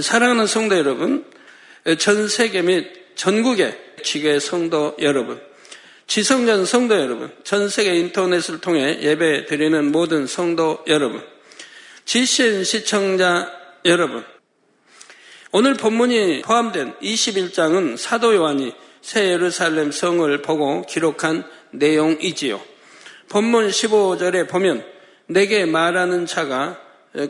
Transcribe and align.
사랑하는 0.00 0.46
성도 0.46 0.76
여러분, 0.78 1.24
전 1.98 2.26
세계 2.26 2.62
및 2.62 3.14
전국의 3.14 3.78
지계 4.02 4.38
성도 4.38 4.96
여러분, 5.00 5.38
지성전 6.06 6.64
성도 6.64 6.98
여러분, 6.98 7.30
전 7.44 7.68
세계 7.68 7.96
인터넷을 7.96 8.62
통해 8.62 9.00
예배 9.02 9.44
드리는 9.46 9.92
모든 9.92 10.26
성도 10.26 10.82
여러분, 10.86 11.22
GCN 12.06 12.64
시청자 12.64 13.52
여러분, 13.84 14.24
오늘 15.50 15.74
본문이 15.74 16.40
포함된 16.40 16.94
21장은 17.02 17.98
사도 17.98 18.34
요한이 18.34 18.72
새 19.02 19.28
예루살렘 19.30 19.92
성을 19.92 20.40
보고 20.40 20.86
기록한 20.86 21.44
내용이지요. 21.72 22.62
본문 23.28 23.68
15절에 23.68 24.48
보면 24.48 24.86
내게 25.26 25.66
말하는 25.66 26.24
자가 26.24 26.80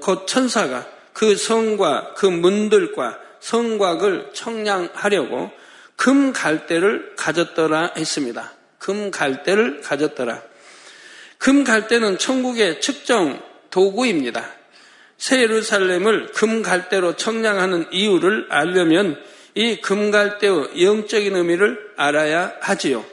곧 0.00 0.26
천사가 0.28 1.01
그 1.12 1.36
성과 1.36 2.14
그 2.14 2.26
문들과 2.26 3.18
성곽을 3.40 4.30
청량하려고 4.32 5.50
금 5.96 6.32
갈대를 6.32 7.14
가졌더라 7.16 7.92
했습니다. 7.96 8.52
금 8.78 9.10
갈대를 9.10 9.80
가졌더라. 9.80 10.42
금 11.38 11.64
갈대는 11.64 12.18
천국의 12.18 12.80
측정 12.80 13.40
도구입니다. 13.70 14.48
새 15.18 15.40
예루살렘을 15.42 16.32
금 16.32 16.62
갈대로 16.62 17.14
청량하는 17.16 17.92
이유를 17.92 18.46
알려면 18.50 19.20
이 19.54 19.80
금 19.80 20.10
갈대의 20.10 20.82
영적인 20.82 21.36
의미를 21.36 21.78
알아야 21.96 22.54
하지요. 22.60 23.04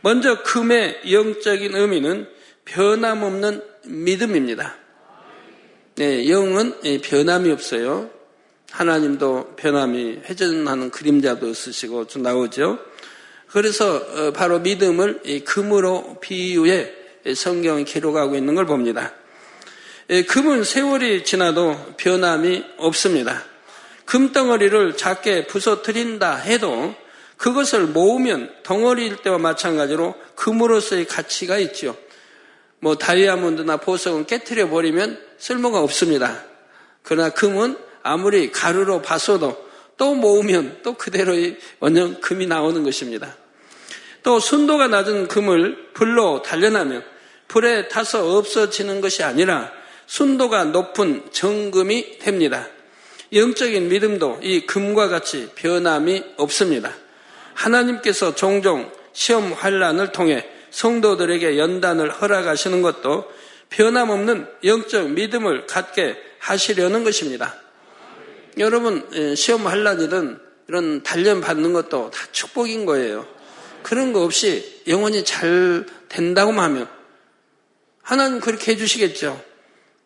먼저 0.00 0.42
금의 0.42 1.00
영적인 1.10 1.74
의미는 1.74 2.28
변함없는 2.64 3.62
믿음입니다. 3.84 4.76
네, 5.96 6.26
영은 6.26 6.80
변함이 7.02 7.50
없어요. 7.50 8.08
하나님도 8.70 9.56
변함이 9.56 10.20
회전하는 10.24 10.90
그림자도 10.90 11.52
쓰시고 11.52 12.06
좀 12.06 12.22
나오죠. 12.22 12.78
그래서 13.48 13.96
어, 13.96 14.32
바로 14.32 14.60
믿음을 14.60 15.20
금으로 15.44 16.16
비유해 16.22 16.90
성경이 17.36 17.84
기록하고 17.84 18.36
있는 18.36 18.54
걸 18.54 18.64
봅니다. 18.64 19.12
금은 20.28 20.64
세월이 20.64 21.24
지나도 21.24 21.94
변함이 21.98 22.64
없습니다. 22.78 23.44
금덩어리를 24.06 24.96
작게 24.96 25.46
부서뜨린다 25.46 26.36
해도 26.36 26.94
그것을 27.36 27.82
모으면 27.86 28.50
덩어리일 28.62 29.16
때와 29.16 29.36
마찬가지로 29.36 30.14
금으로서의 30.36 31.04
가치가 31.04 31.58
있죠. 31.58 31.94
뭐 32.82 32.96
다이아몬드나 32.96 33.76
보석은 33.76 34.26
깨뜨려 34.26 34.68
버리면 34.68 35.16
쓸모가 35.38 35.80
없습니다. 35.82 36.42
그러나 37.04 37.30
금은 37.30 37.76
아무리 38.02 38.50
가루로 38.50 39.02
봤어도 39.02 39.56
또 39.96 40.16
모으면 40.16 40.80
또 40.82 40.94
그대로의 40.94 41.58
원형 41.78 42.20
금이 42.20 42.48
나오는 42.48 42.82
것입니다. 42.82 43.36
또 44.24 44.40
순도가 44.40 44.88
낮은 44.88 45.28
금을 45.28 45.92
불로 45.94 46.42
단련하면 46.42 47.04
불에 47.46 47.86
타서 47.86 48.36
없어지는 48.36 49.00
것이 49.00 49.22
아니라 49.22 49.70
순도가 50.06 50.64
높은 50.64 51.30
정금이 51.30 52.18
됩니다. 52.18 52.66
영적인 53.32 53.90
믿음도 53.90 54.40
이 54.42 54.66
금과 54.66 55.06
같이 55.06 55.50
변함이 55.54 56.24
없습니다. 56.36 56.92
하나님께서 57.54 58.34
종종 58.34 58.90
시험 59.12 59.52
환란을 59.52 60.10
통해 60.10 60.44
성도들에게 60.72 61.58
연단을 61.58 62.10
허락하시는 62.10 62.82
것도 62.82 63.30
변함없는 63.68 64.48
영적 64.64 65.10
믿음을 65.10 65.66
갖게 65.66 66.16
하시려는 66.38 67.04
것입니다. 67.04 67.54
여러분 68.58 69.08
예, 69.14 69.34
시험 69.34 69.66
환란이든 69.66 70.38
이런 70.68 71.02
단련 71.02 71.40
받는 71.40 71.72
것도 71.72 72.10
다 72.10 72.26
축복인 72.32 72.84
거예요. 72.84 73.26
그런 73.82 74.12
거 74.12 74.22
없이 74.22 74.82
영원히 74.86 75.24
잘 75.24 75.86
된다고만 76.08 76.64
하면 76.70 76.88
하나님 78.02 78.40
그렇게 78.40 78.72
해주시겠죠. 78.72 79.42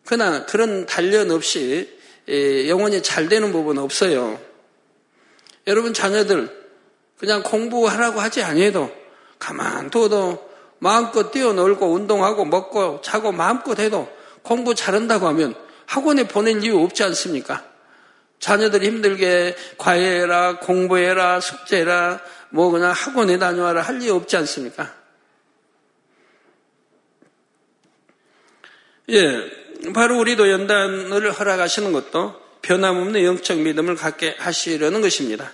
그러나 0.05 0.45
그런 0.45 0.85
단련 0.85 1.31
없이 1.31 1.97
예, 2.29 2.69
영원히 2.69 3.01
잘 3.01 3.29
되는 3.29 3.51
부분은 3.51 3.81
없어요. 3.81 4.39
여러분 5.65 5.93
자녀들 5.93 6.49
그냥 7.17 7.43
공부하라고 7.43 8.19
하지 8.19 8.43
아니해도 8.43 8.91
가만 9.39 9.89
둬도 9.89 10.46
마음껏 10.79 11.31
뛰어놀고 11.31 11.91
운동하고 11.91 12.45
먹고 12.45 13.01
자고 13.01 13.31
마음껏 13.31 13.77
해도 13.79 14.09
공부 14.41 14.75
잘한다고 14.75 15.27
하면 15.27 15.55
학원에 15.85 16.27
보낼 16.27 16.63
이유 16.63 16.79
없지 16.79 17.03
않습니까? 17.03 17.63
자녀들이 18.39 18.87
힘들게 18.87 19.55
과외해라, 19.77 20.59
공부해라, 20.59 21.39
숙제해라, 21.39 22.21
뭐 22.49 22.69
그냥 22.71 22.91
학원에 22.91 23.39
다녀와라 23.39 23.81
할 23.81 24.01
이유 24.01 24.13
없지 24.13 24.37
않습니까? 24.37 24.93
예, 29.09 29.91
바로 29.93 30.19
우리도 30.19 30.49
연단을 30.49 31.31
허락하시는 31.31 31.91
것도 31.93 32.35
변함없는 32.61 33.23
영적 33.23 33.59
믿음을 33.59 33.95
갖게 33.95 34.35
하시려는 34.37 35.01
것입니다. 35.01 35.51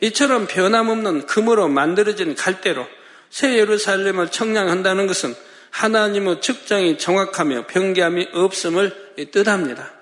이처럼 0.00 0.46
변함없는 0.46 1.26
금으로 1.26 1.68
만들어진 1.68 2.34
갈대로 2.34 2.86
새 3.30 3.58
예루살렘을 3.58 4.30
청량한다는 4.30 5.06
것은 5.06 5.34
하나님의 5.70 6.40
측정이 6.40 6.98
정확하며 6.98 7.66
변개함이 7.66 8.28
없음을 8.32 9.14
뜻합니다. 9.32 9.92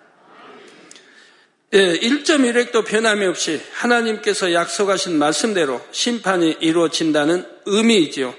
예, 1.75 1.99
1.1획도 1.99 2.85
변함이 2.85 3.25
없이 3.25 3.59
하나님께서 3.73 4.53
약속하신 4.53 5.19
말씀대로 5.19 5.81
심판이 5.91 6.59
이루어진다는 6.61 7.47
의미이지요. 7.65 8.35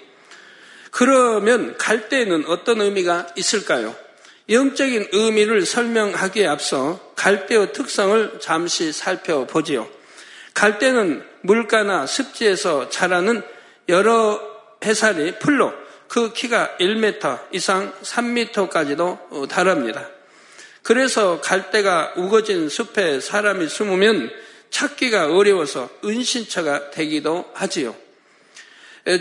그러면 0.91 1.75
갈대에는 1.79 2.45
어떤 2.45 2.81
의미가 2.81 3.29
있을까요? 3.35 3.95
영적인 4.49 5.07
의미를 5.13 5.65
설명하기에 5.65 6.45
앞서 6.45 7.13
갈대의 7.15 7.73
특성을 7.73 8.37
잠시 8.39 8.91
살펴보지요. 8.91 9.87
갈대는 10.53 11.23
물가나 11.41 12.05
습지에서 12.05 12.89
자라는 12.89 13.41
여러 13.89 14.52
해살이 14.83 15.39
풀로 15.39 15.73
그 16.07 16.33
키가 16.33 16.77
1m 16.79 17.53
이상 17.53 17.93
3m까지도 18.01 19.47
달합니다. 19.49 20.09
그래서 20.83 21.39
갈대가 21.41 22.13
우거진 22.17 22.69
숲에 22.69 23.19
사람이 23.19 23.67
숨으면 23.69 24.29
찾기가 24.69 25.33
어려워서 25.33 25.89
은신처가 26.03 26.91
되기도 26.91 27.49
하지요. 27.53 27.95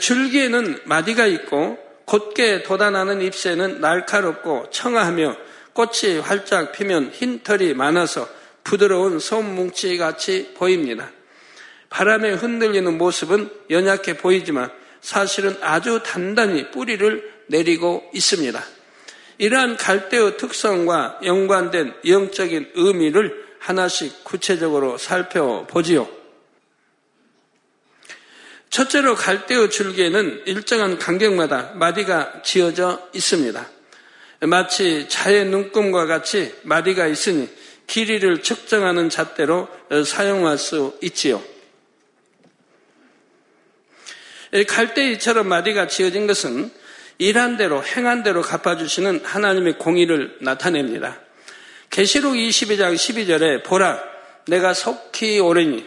줄기에는 0.00 0.80
마디가 0.84 1.26
있고 1.26 1.78
곧게 2.04 2.62
돋아나는 2.62 3.22
잎새는 3.22 3.80
날카롭고 3.80 4.70
청아하며 4.70 5.36
꽃이 5.72 6.18
활짝 6.22 6.72
피면 6.72 7.10
흰 7.12 7.42
털이 7.42 7.74
많아서 7.74 8.28
부드러운 8.64 9.18
솜뭉치 9.18 9.96
같이 9.96 10.52
보입니다. 10.54 11.10
바람에 11.90 12.32
흔들리는 12.32 12.98
모습은 12.98 13.50
연약해 13.70 14.16
보이지만 14.16 14.70
사실은 15.02 15.56
아주 15.60 16.00
단단히 16.04 16.70
뿌리를 16.70 17.30
내리고 17.48 18.08
있습니다. 18.14 18.64
이러한 19.38 19.76
갈대의 19.76 20.36
특성과 20.38 21.20
연관된 21.24 21.94
영적인 22.06 22.70
의미를 22.74 23.44
하나씩 23.58 24.24
구체적으로 24.24 24.96
살펴보지요. 24.96 26.08
첫째로 28.70 29.16
갈대의 29.16 29.70
줄기에는 29.70 30.44
일정한 30.46 30.98
간격마다 30.98 31.72
마디가 31.74 32.42
지어져 32.42 33.06
있습니다. 33.12 33.68
마치 34.40 35.08
자의 35.08 35.44
눈금과 35.44 36.06
같이 36.06 36.54
마디가 36.62 37.06
있으니 37.06 37.48
길이를 37.86 38.42
측정하는 38.42 39.10
잣대로 39.10 39.68
사용할 40.06 40.56
수 40.58 40.96
있지요. 41.02 41.42
갈대이처럼 44.68 45.48
마디가 45.48 45.88
지어진 45.88 46.26
것은 46.26 46.70
일한 47.18 47.56
대로 47.56 47.82
행한 47.82 48.22
대로 48.22 48.42
갚아주시는 48.42 49.22
하나님의 49.24 49.78
공의를 49.78 50.36
나타냅니다. 50.40 51.20
계시록 51.90 52.34
22장 52.34 52.94
12절에 52.94 53.64
보라 53.64 54.02
내가 54.46 54.74
속히 54.74 55.38
오르니 55.38 55.86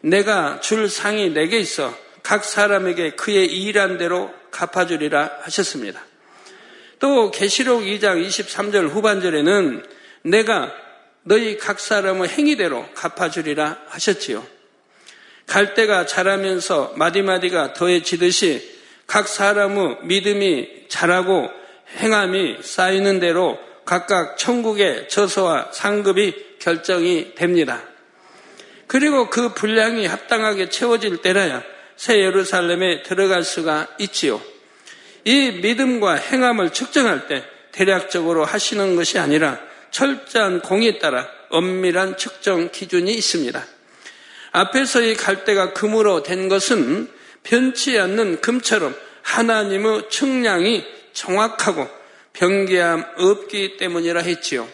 내가 0.00 0.60
줄 0.60 0.88
상이 0.88 1.30
내게 1.30 1.58
있어 1.58 1.96
각 2.22 2.44
사람에게 2.44 3.10
그의 3.10 3.46
일한 3.46 3.98
대로 3.98 4.32
갚아주리라 4.50 5.38
하셨습니다. 5.42 6.04
또 6.98 7.30
계시록 7.30 7.82
2장 7.82 8.24
23절 8.26 8.88
후반절에는 8.88 9.84
내가 10.22 10.72
너희 11.22 11.56
각 11.58 11.80
사람의 11.80 12.28
행위대로 12.28 12.88
갚아주리라 12.94 13.78
하셨지요. 13.88 14.46
갈대가 15.48 16.06
자라면서 16.06 16.92
마디마디가 16.96 17.72
더해지듯이 17.72 18.78
각 19.06 19.26
사람의 19.26 19.98
믿음이 20.02 20.86
자라고 20.88 21.50
행함이 21.96 22.58
쌓이는 22.62 23.18
대로 23.18 23.58
각각 23.84 24.36
천국의 24.36 25.08
처소와 25.08 25.70
상급이 25.72 26.58
결정이 26.58 27.34
됩니다. 27.34 27.82
그리고 28.86 29.30
그 29.30 29.54
분량이 29.54 30.06
합당하게 30.06 30.68
채워질 30.68 31.22
때라야 31.22 31.62
새 31.96 32.18
예루살렘에 32.18 33.02
들어갈 33.02 33.42
수가 33.42 33.88
있지요. 33.98 34.40
이 35.24 35.50
믿음과 35.62 36.14
행함을 36.14 36.70
측정할 36.70 37.26
때 37.26 37.42
대략적으로 37.72 38.44
하시는 38.44 38.96
것이 38.96 39.18
아니라 39.18 39.58
철저한 39.90 40.60
공에 40.60 40.98
따라 40.98 41.26
엄밀한 41.48 42.18
측정 42.18 42.70
기준이 42.70 43.12
있습니다. 43.14 43.77
앞에서의 44.58 45.14
갈대가 45.14 45.72
금으로 45.72 46.24
된 46.24 46.48
것은 46.48 47.08
변치 47.44 47.98
않는 47.98 48.40
금처럼 48.40 48.94
하나님의 49.22 50.08
측량이 50.10 50.84
정확하고 51.12 51.88
변기함 52.32 53.04
없기 53.16 53.76
때문이라 53.76 54.20
했지요. 54.20 54.68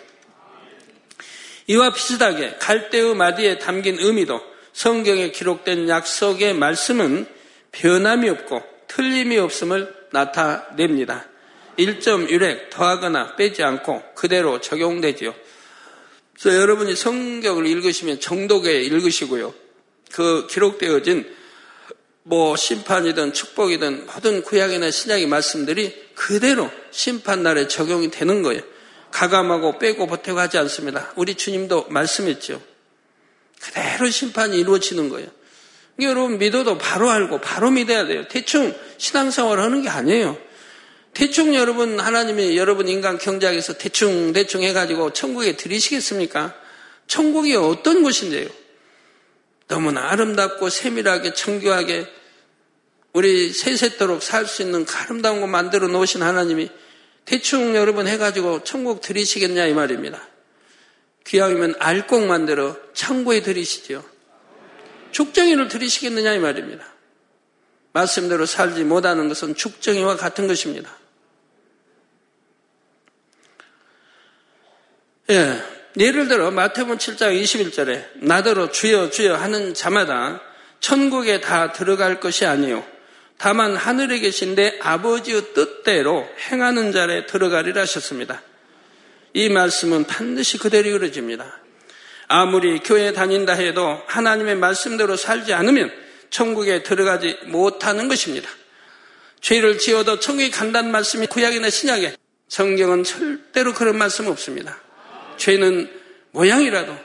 이와 1.66 1.92
비슷하게 1.92 2.56
갈대의 2.60 3.14
마디에 3.14 3.58
담긴 3.58 3.98
의미도 3.98 4.40
성경에 4.72 5.30
기록된 5.30 5.88
약속의 5.88 6.54
말씀은 6.54 7.26
변함이 7.72 8.28
없고 8.30 8.62
틀림이 8.88 9.38
없음을 9.38 9.94
나타냅니다. 10.12 11.26
1점 11.78 12.30
유렉 12.30 12.70
더하거나 12.70 13.36
빼지 13.36 13.62
않고 13.62 14.02
그대로 14.14 14.60
적용되지요. 14.60 15.34
그래서 16.38 16.58
여러분이 16.58 16.96
성경을 16.96 17.66
읽으시면 17.66 18.20
정독에 18.20 18.82
읽으시고요. 18.82 19.63
그 20.14 20.46
기록되어진 20.48 21.28
뭐 22.22 22.56
심판이든 22.56 23.32
축복이든 23.32 24.06
모든 24.06 24.42
구약이나 24.42 24.92
신약의 24.92 25.26
말씀들이 25.26 25.92
그대로 26.14 26.70
심판날에 26.92 27.66
적용이 27.66 28.12
되는 28.12 28.42
거예요. 28.42 28.62
가감하고 29.10 29.80
빼고 29.80 30.06
보태고 30.06 30.38
하지 30.38 30.56
않습니다. 30.58 31.12
우리 31.16 31.34
주님도 31.34 31.86
말씀했죠. 31.88 32.62
그대로 33.60 34.08
심판이 34.08 34.56
이루어지는 34.56 35.08
거예요. 35.08 35.28
여러분 36.00 36.38
믿어도 36.38 36.78
바로 36.78 37.10
알고 37.10 37.40
바로 37.40 37.72
믿어야 37.72 38.06
돼요. 38.06 38.24
대충 38.28 38.72
신앙생활 38.98 39.58
하는 39.58 39.82
게 39.82 39.88
아니에요. 39.88 40.38
대충 41.12 41.56
여러분 41.56 41.98
하나님이 41.98 42.56
여러분 42.56 42.86
인간 42.86 43.18
경작에서 43.18 43.78
대충 43.78 44.32
대충 44.32 44.62
해가지고 44.62 45.12
천국에 45.12 45.56
들이시겠습니까? 45.56 46.54
천국이 47.08 47.56
어떤 47.56 48.04
곳인데요? 48.04 48.48
너무나 49.68 50.10
아름답고 50.10 50.68
세밀하게 50.68 51.34
청교하게 51.34 52.06
우리 53.12 53.52
세세토록 53.52 54.22
살 54.22 54.46
수 54.46 54.62
있는 54.62 54.84
아름다운 54.88 55.40
거 55.40 55.46
만들어 55.46 55.88
놓으신 55.88 56.22
하나님이 56.22 56.70
대충 57.24 57.74
여러분 57.76 58.06
해가지고 58.06 58.64
천국 58.64 59.00
들이시겠냐 59.00 59.66
이 59.66 59.72
말입니다. 59.72 60.28
귀하면 61.26 61.74
알곡 61.78 62.26
만들어 62.26 62.76
창고에 62.92 63.40
들이시죠. 63.42 64.04
죽정이를 65.12 65.68
들이시겠느냐 65.68 66.34
이 66.34 66.38
말입니다. 66.38 66.84
말씀대로 67.92 68.44
살지 68.44 68.84
못하는 68.84 69.28
것은 69.28 69.54
죽정이와 69.54 70.16
같은 70.16 70.48
것입니다. 70.48 70.94
예, 75.30 75.62
예를 75.96 76.26
들어 76.26 76.50
마태복음 76.50 76.98
7장 76.98 77.40
21절에 77.40 78.04
나더러 78.14 78.70
주여 78.70 79.10
주여 79.10 79.36
하는 79.36 79.74
자마다 79.74 80.40
천국에 80.80 81.40
다 81.40 81.72
들어갈 81.72 82.18
것이 82.18 82.44
아니요 82.46 82.84
다만 83.38 83.76
하늘에 83.76 84.18
계신 84.18 84.54
내 84.54 84.76
아버지의 84.80 85.54
뜻대로 85.54 86.28
행하는 86.50 86.92
자에 86.92 87.26
들어가리라 87.26 87.82
하셨습니다. 87.82 88.42
이 89.34 89.48
말씀은 89.48 90.04
반드시 90.04 90.58
그대로 90.58 90.88
이루어집니다. 90.88 91.60
아무리 92.28 92.78
교회 92.78 93.12
다닌다 93.12 93.54
해도 93.54 94.00
하나님의 94.06 94.56
말씀대로 94.56 95.16
살지 95.16 95.52
않으면 95.52 95.92
천국에 96.30 96.82
들어가지 96.82 97.38
못하는 97.46 98.08
것입니다. 98.08 98.48
죄를 99.40 99.78
지어도 99.78 100.20
천국에 100.20 100.50
간다는 100.50 100.90
말씀이 100.90 101.26
구약이나 101.26 101.70
신약에 101.70 102.16
성경은 102.48 103.04
절대로 103.04 103.74
그런 103.74 103.98
말씀 103.98 104.28
없습니다. 104.28 104.83
죄는 105.36 105.90
모양이라도 106.32 106.96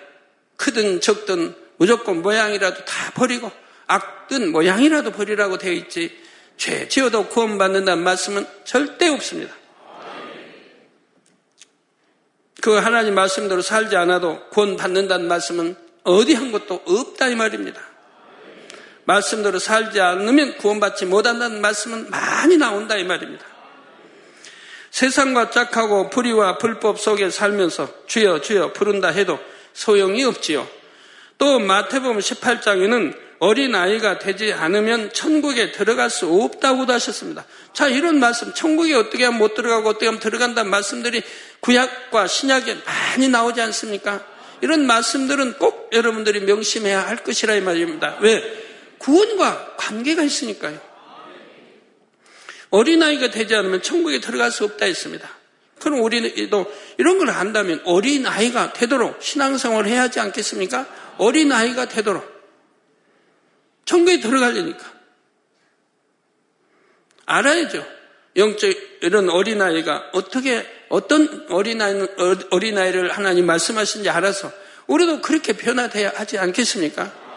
크든 0.57 1.01
적든 1.01 1.55
무조건 1.77 2.21
모양이라도 2.21 2.83
다 2.85 3.11
버리고 3.13 3.51
악든 3.87 4.51
모양이라도 4.51 5.11
버리라고 5.11 5.57
되어 5.57 5.71
있지 5.71 6.15
죄 6.57 6.87
지어도 6.89 7.27
구원받는다는 7.27 8.03
말씀은 8.03 8.45
절대 8.65 9.07
없습니다. 9.07 9.53
그 12.61 12.71
하나님 12.71 13.15
말씀대로 13.15 13.61
살지 13.61 13.95
않아도 13.95 14.47
구원받는다는 14.49 15.27
말씀은 15.27 15.75
어디 16.03 16.33
한 16.33 16.51
것도 16.51 16.83
없다 16.85 17.29
이 17.29 17.35
말입니다. 17.35 17.81
말씀대로 19.05 19.57
살지 19.57 20.01
않으면 20.01 20.57
구원받지 20.57 21.05
못한다는 21.05 21.61
말씀은 21.61 22.09
많이 22.09 22.57
나온다 22.57 22.97
이 22.97 23.05
말입니다. 23.05 23.45
세상과 24.91 25.51
짝하고 25.51 26.09
불의와 26.09 26.57
불법 26.57 26.99
속에 26.99 27.29
살면서 27.29 28.05
주여 28.07 28.41
주여 28.41 28.73
부른다 28.73 29.09
해도 29.09 29.39
소용이 29.73 30.23
없지요. 30.23 30.67
또 31.37 31.59
마태복음 31.59 32.19
18장에는 32.19 33.29
어린 33.39 33.73
아이가 33.73 34.19
되지 34.19 34.51
않으면 34.51 35.13
천국에 35.13 35.71
들어갈 35.71 36.09
수 36.09 36.27
없다고도 36.27 36.91
하셨습니다. 36.91 37.45
자, 37.71 37.87
이런 37.87 38.19
말씀, 38.19 38.53
천국에 38.53 38.93
어떻게 38.93 39.23
하면 39.23 39.39
못 39.39 39.53
들어가고 39.53 39.89
어떻게 39.89 40.07
하면 40.07 40.19
들어간다는 40.19 40.69
말씀들이 40.69 41.23
구약과 41.61 42.27
신약에 42.27 42.79
많이 42.85 43.29
나오지 43.29 43.61
않습니까? 43.61 44.25
이런 44.61 44.85
말씀들은 44.85 45.53
꼭 45.53 45.89
여러분들이 45.93 46.41
명심해야 46.41 47.07
할 47.07 47.17
것이라 47.23 47.55
이 47.55 47.61
말입니다. 47.61 48.17
왜? 48.19 48.43
구원과 48.97 49.75
관계가 49.77 50.23
있으니까요. 50.23 50.88
어린아이가 52.69 53.31
되지 53.31 53.55
않으면 53.55 53.81
천국에 53.81 54.19
들어갈 54.19 54.51
수 54.51 54.63
없다 54.63 54.85
했습니다. 54.85 55.29
그럼 55.79 56.01
우리도 56.01 56.71
이런 56.97 57.17
걸 57.17 57.29
안다면 57.29 57.81
어린아이가 57.85 58.73
되도록 58.73 59.21
신앙생활을 59.21 59.89
해야 59.89 60.03
하지 60.03 60.19
않겠습니까? 60.19 60.85
어린아이가 61.17 61.87
되도록. 61.87 62.27
천국에 63.85 64.19
들어가려니까. 64.19 64.85
알아야죠. 67.25 67.85
영적, 68.35 68.71
이런 69.01 69.29
어린아이가 69.29 70.09
어떻게, 70.13 70.65
어떤 70.89 71.47
어린아이, 71.49 72.07
어린아이를 72.51 73.11
하나님 73.11 73.45
말씀하신지 73.45 74.09
알아서 74.09 74.51
우리도 74.87 75.21
그렇게 75.21 75.53
변화돼야 75.53 76.11
하지 76.15 76.37
않겠습니까? 76.37 77.28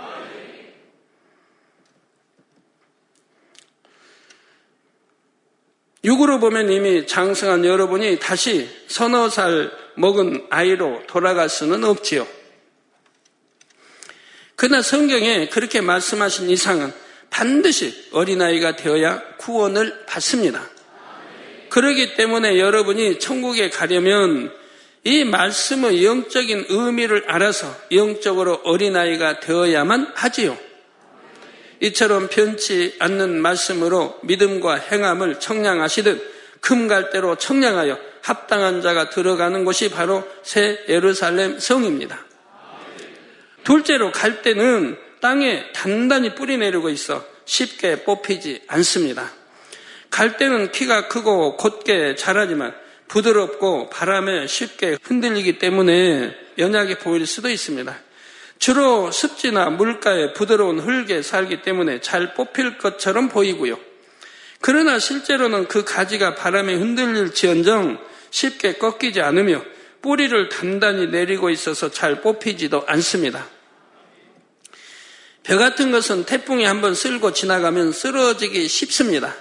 육으로 6.04 6.40
보면 6.40 6.70
이미 6.70 7.06
장성한 7.06 7.64
여러분이 7.64 8.18
다시 8.18 8.68
서너 8.88 9.28
살 9.28 9.70
먹은 9.94 10.46
아이로 10.50 11.02
돌아갈 11.06 11.48
수는 11.48 11.84
없지요. 11.84 12.26
그러나 14.56 14.82
성경에 14.82 15.48
그렇게 15.48 15.80
말씀하신 15.80 16.50
이상은 16.50 16.92
반드시 17.30 18.08
어린아이가 18.12 18.76
되어야 18.76 19.22
구원을 19.38 20.06
받습니다. 20.06 20.68
그러기 21.70 22.16
때문에 22.16 22.58
여러분이 22.58 23.18
천국에 23.18 23.70
가려면 23.70 24.52
이 25.04 25.24
말씀의 25.24 26.04
영적인 26.04 26.66
의미를 26.68 27.24
알아서 27.26 27.74
영적으로 27.90 28.60
어린아이가 28.64 29.40
되어야만 29.40 30.12
하지요. 30.14 30.56
이처럼 31.82 32.28
변치 32.28 32.94
않는 33.00 33.42
말씀으로 33.42 34.18
믿음과 34.22 34.76
행함을 34.76 35.40
청량하시듯 35.40 36.60
금갈대로 36.60 37.36
청량하여 37.36 37.98
합당한 38.22 38.82
자가 38.82 39.10
들어가는 39.10 39.64
곳이 39.64 39.90
바로 39.90 40.22
새 40.44 40.78
예루살렘 40.88 41.58
성입니다. 41.58 42.24
둘째로 43.64 44.12
갈대는 44.12 44.96
땅에 45.20 45.72
단단히 45.72 46.36
뿌리 46.36 46.56
내리고 46.56 46.88
있어 46.88 47.24
쉽게 47.46 48.04
뽑히지 48.04 48.62
않습니다. 48.68 49.32
갈대는 50.10 50.70
키가 50.70 51.08
크고 51.08 51.56
곧게 51.56 52.14
자라지만 52.14 52.74
부드럽고 53.08 53.90
바람에 53.90 54.46
쉽게 54.46 54.98
흔들리기 55.02 55.58
때문에 55.58 56.32
연약해 56.58 56.98
보일 56.98 57.26
수도 57.26 57.48
있습니다. 57.50 57.98
주로 58.62 59.10
습지나 59.10 59.70
물가에 59.70 60.34
부드러운 60.34 60.78
흙에 60.78 61.20
살기 61.22 61.62
때문에 61.62 62.00
잘 62.00 62.32
뽑힐 62.34 62.78
것처럼 62.78 63.28
보이고요. 63.28 63.76
그러나 64.60 65.00
실제로는 65.00 65.66
그 65.66 65.82
가지가 65.82 66.36
바람에 66.36 66.74
흔들릴지언정 66.74 67.98
쉽게 68.30 68.74
꺾이지 68.74 69.20
않으며 69.20 69.64
뿌리를 70.00 70.48
단단히 70.48 71.08
내리고 71.08 71.50
있어서 71.50 71.90
잘 71.90 72.20
뽑히지도 72.20 72.84
않습니다. 72.86 73.48
벼 75.42 75.58
같은 75.58 75.90
것은 75.90 76.24
태풍이 76.24 76.64
한번 76.64 76.94
쓸고 76.94 77.32
지나가면 77.32 77.90
쓰러지기 77.90 78.68
쉽습니다. 78.68 79.34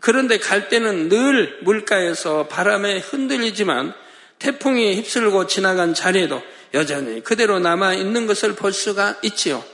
그런데 0.00 0.38
갈 0.38 0.70
때는 0.70 1.10
늘 1.10 1.58
물가에서 1.60 2.48
바람에 2.48 3.00
흔들리지만 3.00 3.92
태풍이 4.38 4.94
휩쓸고 4.94 5.46
지나간 5.46 5.92
자리에도 5.92 6.42
여전히 6.74 7.22
그대로 7.22 7.58
남아 7.58 7.94
있는 7.94 8.26
것을 8.26 8.54
볼 8.54 8.72
수가 8.72 9.16
있지요. 9.22 9.64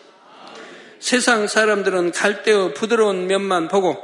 세상 0.99 1.47
사람들은 1.47 2.13
갈대의 2.13 2.75
부드러운 2.75 3.27
면만 3.27 3.69
보고 3.69 4.03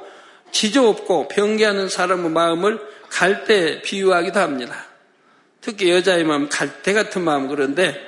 지조 0.52 0.88
없고 0.88 1.28
병기하는 1.28 1.88
사람의 1.88 2.30
마음을 2.30 2.78
갈대 3.08 3.80
비유하기도 3.82 4.38
합니다. 4.38 4.86
특히 5.60 5.90
여자의 5.90 6.24
마음, 6.24 6.48
갈대 6.48 6.92
같은 6.92 7.22
마음 7.22 7.48
그런데 7.48 7.98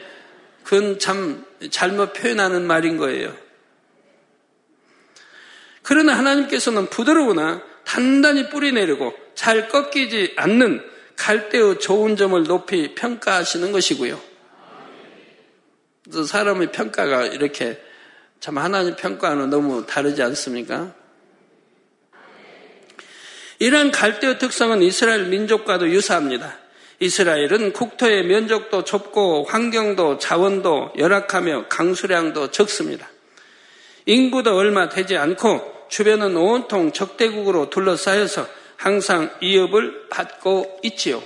그건 0.64 0.98
참 0.98 1.44
잘못 1.70 2.12
표현하는 2.12 2.66
말인 2.66 2.96
거예요. 2.96 3.34
그러나 5.82 6.16
하나님께서는 6.18 6.88
부드러우나 6.88 7.62
단단히 7.84 8.48
뿌리 8.48 8.72
내리고 8.72 9.14
잘 9.34 9.68
꺾이지 9.68 10.34
않는 10.36 10.82
갈대의 11.16 11.78
좋은 11.78 12.16
점을 12.16 12.42
높이 12.44 12.94
평가하시는 12.94 13.70
것이고요. 13.72 14.33
사람의 16.10 16.72
평가가 16.72 17.26
이렇게 17.26 17.80
참 18.40 18.58
하나님 18.58 18.94
평가는 18.96 19.48
너무 19.48 19.86
다르지 19.86 20.22
않습니까? 20.22 20.92
이러한 23.58 23.90
갈대의 23.90 24.38
특성은 24.38 24.82
이스라엘 24.82 25.26
민족과도 25.26 25.88
유사합니다. 25.88 26.58
이스라엘은 27.00 27.72
국토의 27.72 28.24
면적도 28.24 28.84
좁고 28.84 29.44
환경도 29.44 30.18
자원도 30.18 30.92
열악하며 30.98 31.68
강수량도 31.68 32.50
적습니다. 32.50 33.08
인구도 34.06 34.54
얼마 34.54 34.88
되지 34.88 35.16
않고 35.16 35.86
주변은 35.88 36.36
온통 36.36 36.92
적대국으로 36.92 37.70
둘러싸여서 37.70 38.46
항상 38.76 39.30
위협을 39.40 40.08
받고 40.10 40.80
있지요. 40.82 41.22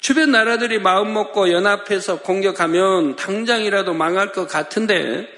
주변 0.00 0.30
나라들이 0.30 0.78
마음 0.78 1.12
먹고 1.12 1.52
연합해서 1.52 2.20
공격하면 2.20 3.16
당장이라도 3.16 3.92
망할 3.92 4.32
것 4.32 4.48
같은데 4.48 5.28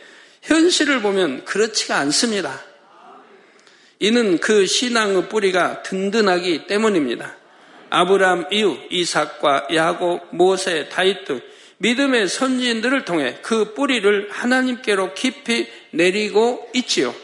현실을 0.42 1.02
보면 1.02 1.44
그렇지가 1.44 1.96
않습니다. 1.98 2.60
이는 3.98 4.38
그 4.38 4.66
신앙의 4.66 5.28
뿌리가 5.28 5.82
든든하기 5.82 6.66
때문입니다. 6.66 7.36
아브라함 7.90 8.46
이후 8.50 8.78
이삭과 8.90 9.68
야곱, 9.74 10.28
모세, 10.30 10.88
다윗 10.88 11.24
등 11.24 11.40
믿음의 11.78 12.28
선지인들을 12.28 13.04
통해 13.04 13.38
그 13.42 13.74
뿌리를 13.74 14.28
하나님께로 14.30 15.14
깊이 15.14 15.68
내리고 15.90 16.68
있지요. 16.74 17.14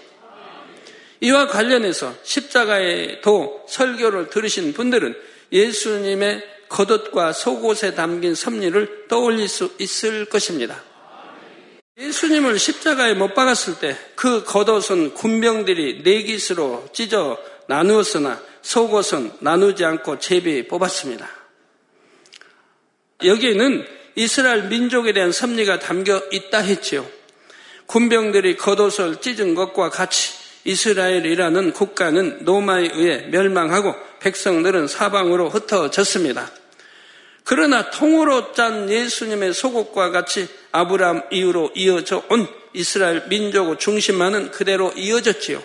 이와 1.21 1.47
관련해서 1.47 2.15
십자가에도 2.23 3.65
설교를 3.69 4.31
들으신 4.31 4.73
분들은 4.73 5.17
예수님의 5.53 6.58
겉옷과 6.69 7.33
속옷에 7.33 7.95
담긴 7.95 8.35
섭리를 8.35 9.07
떠올릴 9.09 9.49
수 9.49 9.73
있을 9.79 10.27
것입니다. 10.27 10.83
예수님을 11.99 12.59
십자가에 12.59 13.15
못 13.15 13.35
박았을 13.35 13.81
때 13.81 13.97
그 14.19 14.43
겉옷은 14.43 15.15
군병들이 15.15 16.03
내깃으로 16.03 16.89
찢어 16.93 17.39
나누었으나 17.69 18.43
속옷은 18.63 19.35
나누지 19.39 19.85
않고 19.85 20.19
제비 20.19 20.67
뽑았습니다. 20.67 21.31
여기에는 23.23 23.87
이스라엘 24.17 24.65
민족에 24.65 25.13
대한 25.13 25.31
섭리가 25.31 25.79
담겨 25.79 26.21
있다 26.33 26.59
했지요. 26.59 27.07
군병들이 27.87 28.57
겉옷을 28.57 29.21
찢은 29.21 29.55
것과 29.55 29.91
같이 29.91 30.33
이스라엘이라는 30.65 31.73
국가는 31.73 32.45
노마에 32.45 32.91
의해 32.93 33.29
멸망하고 33.31 33.95
백성들은 34.19 34.89
사방으로 34.89 35.49
흩어졌습니다. 35.49 36.51
그러나 37.49 37.89
통으로 37.91 38.53
짠 38.53 38.91
예수님의 38.91 39.55
속옷과 39.55 40.11
같이 40.11 40.49
아브라함 40.71 41.29
이후로 41.31 41.71
이어져 41.75 42.23
온 42.29 42.47
이스라엘 42.75 43.27
민족의 43.29 43.79
중심만은 43.79 44.51
그대로 44.51 44.93
이어졌지요. 44.95 45.63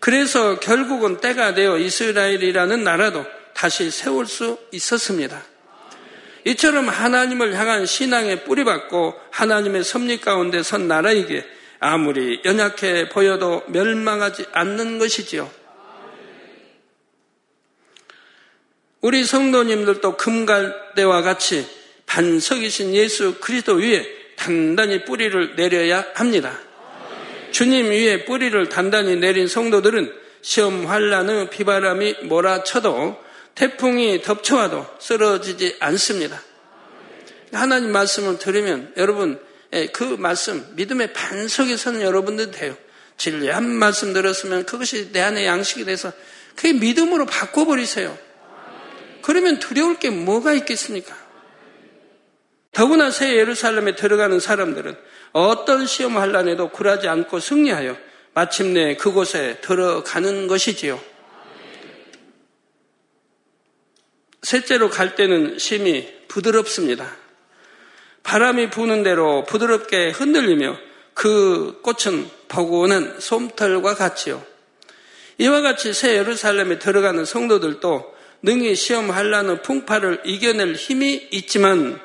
그래서 0.00 0.60
결국은 0.60 1.16
때가 1.22 1.54
되어 1.54 1.78
이스라엘이라는 1.78 2.84
나라도 2.84 3.24
다시 3.54 3.90
세울 3.90 4.26
수 4.26 4.58
있었습니다. 4.70 5.42
이처럼 6.44 6.90
하나님을 6.90 7.54
향한 7.54 7.86
신앙에 7.86 8.44
뿌리받고 8.44 9.14
하나님의 9.30 9.82
섭리 9.82 10.20
가운데 10.20 10.62
선 10.62 10.88
나라에게 10.88 11.46
아무리 11.80 12.42
연약해 12.44 13.08
보여도 13.08 13.62
멸망하지 13.68 14.44
않는 14.52 14.98
것이지요. 14.98 15.50
우리 19.00 19.24
성도님들도 19.24 20.16
금갈대와 20.16 21.22
같이 21.22 21.66
반석이신 22.06 22.94
예수 22.94 23.36
그리스도 23.40 23.74
위에 23.74 24.06
단단히 24.36 25.04
뿌리를 25.04 25.56
내려야 25.56 26.06
합니다. 26.14 26.58
주님 27.50 27.90
위에 27.90 28.24
뿌리를 28.24 28.68
단단히 28.68 29.16
내린 29.16 29.48
성도들은 29.48 30.12
시험 30.42 30.86
환란의 30.86 31.50
비바람이 31.50 32.16
몰아쳐도 32.24 33.24
태풍이 33.54 34.22
덮쳐와도 34.22 34.86
쓰러지지 34.98 35.76
않습니다. 35.80 36.40
하나님 37.52 37.90
말씀을 37.92 38.38
들으면 38.38 38.92
여러분 38.96 39.40
예, 39.72 39.86
그 39.86 40.04
말씀 40.04 40.64
믿음의 40.76 41.12
반석에 41.12 41.76
서는 41.76 42.02
여러분들 42.02 42.50
돼요. 42.50 42.76
진리한 43.16 43.64
말씀 43.64 44.12
들었으면 44.12 44.66
그것이 44.66 45.12
내 45.12 45.20
안에 45.20 45.46
양식이 45.46 45.84
돼서 45.84 46.12
그게 46.54 46.72
믿음으로 46.74 47.26
바꿔버리세요. 47.26 48.16
그러면 49.26 49.58
두려울 49.58 49.98
게 49.98 50.08
뭐가 50.08 50.52
있겠습니까? 50.52 51.12
더구나 52.70 53.10
새 53.10 53.34
예루살렘에 53.34 53.96
들어가는 53.96 54.38
사람들은 54.38 54.96
어떤 55.32 55.84
시험 55.84 56.16
환란에도 56.16 56.68
굴하지 56.68 57.08
않고 57.08 57.40
승리하여 57.40 57.96
마침내 58.34 58.94
그곳에 58.94 59.58
들어가는 59.62 60.46
것이지요. 60.46 61.00
셋째로 64.42 64.90
갈 64.90 65.16
때는 65.16 65.58
심히 65.58 66.08
부드럽습니다. 66.28 67.16
바람이 68.22 68.70
부는 68.70 69.02
대로 69.02 69.42
부드럽게 69.42 70.10
흔들리며 70.10 70.78
그 71.14 71.80
꽃은 71.82 72.30
포근한 72.46 73.18
솜털과 73.18 73.96
같지요. 73.96 74.46
이와 75.38 75.62
같이 75.62 75.92
새 75.92 76.16
예루살렘에 76.16 76.78
들어가는 76.78 77.24
성도들도 77.24 78.15
능히 78.46 78.76
시험하려는 78.76 79.60
풍파를 79.62 80.20
이겨낼 80.24 80.76
힘이 80.76 81.26
있지만 81.32 82.00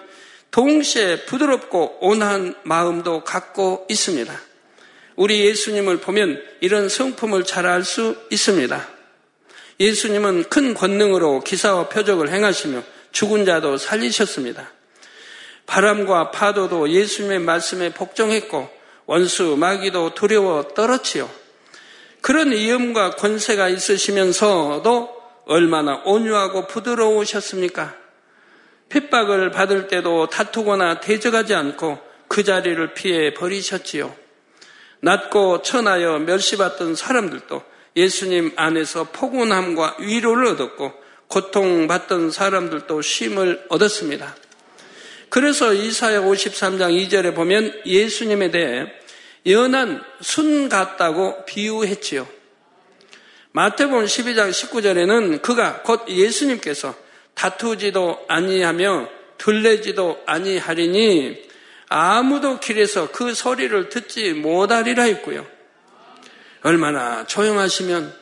동시에 0.49 1.25
부드럽고 1.25 1.99
온화한 2.01 2.55
마음도 2.63 3.23
갖고 3.23 3.85
있습니다. 3.87 4.33
우리 5.17 5.45
예수님을 5.45 5.97
보면 5.97 6.41
이런 6.59 6.89
성품을 6.89 7.43
잘 7.43 7.67
알 7.67 7.83
수 7.83 8.17
있습니다. 8.31 8.87
예수님은 9.79 10.45
큰 10.49 10.73
권능으로 10.73 11.41
기사와 11.41 11.89
표적을 11.89 12.29
행하시며 12.29 12.81
죽은 13.11 13.45
자도 13.45 13.77
살리셨습니다. 13.77 14.71
바람과 15.67 16.31
파도도 16.31 16.89
예수님의 16.89 17.37
말씀에 17.37 17.93
복종했고 17.93 18.67
원수 19.05 19.55
마귀도 19.59 20.15
두려워 20.15 20.63
떨었지요. 20.73 21.29
그런 22.21 22.51
위험과 22.51 23.11
권세가 23.11 23.69
있으시면서도 23.69 25.20
얼마나 25.45 26.01
온유하고 26.05 26.67
부드러우셨습니까? 26.67 27.95
핍박을 28.89 29.51
받을 29.51 29.87
때도 29.87 30.27
다투거나 30.27 30.99
대적하지 30.99 31.53
않고 31.53 31.99
그 32.27 32.43
자리를 32.43 32.93
피해 32.93 33.33
버리셨지요. 33.33 34.13
낮고 35.01 35.61
천하여 35.63 36.19
멸시받던 36.19 36.95
사람들도 36.95 37.63
예수님 37.95 38.53
안에서 38.55 39.05
포근함과 39.11 39.97
위로를 39.99 40.47
얻었고 40.47 40.93
고통받던 41.27 42.31
사람들도 42.31 43.01
쉼을 43.01 43.65
얻었습니다. 43.69 44.35
그래서 45.29 45.73
이사야 45.73 46.21
53장 46.21 47.07
2절에 47.07 47.33
보면 47.33 47.81
예수님에 47.85 48.51
대해 48.51 48.85
연한 49.47 50.03
순 50.21 50.69
같다고 50.69 51.45
비유했지요. 51.45 52.27
마태복음 53.53 54.05
12장 54.05 54.49
19절에는 54.49 55.41
그가 55.41 55.81
곧 55.81 56.07
예수님께서 56.07 56.95
다투지도 57.33 58.25
아니하며 58.27 59.09
들레지도 59.37 60.23
아니하리니 60.25 61.49
아무도 61.89 62.59
길에서 62.59 63.11
그 63.11 63.33
소리를 63.33 63.89
듣지 63.89 64.33
못하리라 64.33 65.03
했고요. 65.03 65.45
얼마나 66.63 67.25
조용하시면 67.25 68.21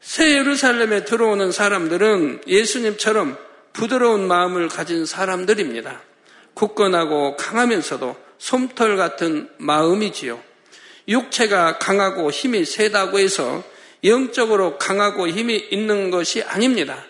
새 0.00 0.36
예루살렘에 0.38 1.04
들어오는 1.04 1.50
사람들은 1.52 2.42
예수님처럼 2.46 3.36
부드러운 3.72 4.26
마음을 4.28 4.68
가진 4.68 5.04
사람들입니다. 5.04 6.00
굳건하고 6.54 7.36
강하면서도 7.36 8.16
솜털 8.38 8.96
같은 8.96 9.50
마음이지요. 9.58 10.40
육체가 11.08 11.78
강하고 11.78 12.30
힘이 12.30 12.64
세다고 12.64 13.18
해서 13.18 13.62
영적으로 14.04 14.78
강하고 14.78 15.28
힘이 15.28 15.56
있는 15.70 16.10
것이 16.10 16.42
아닙니다. 16.42 17.04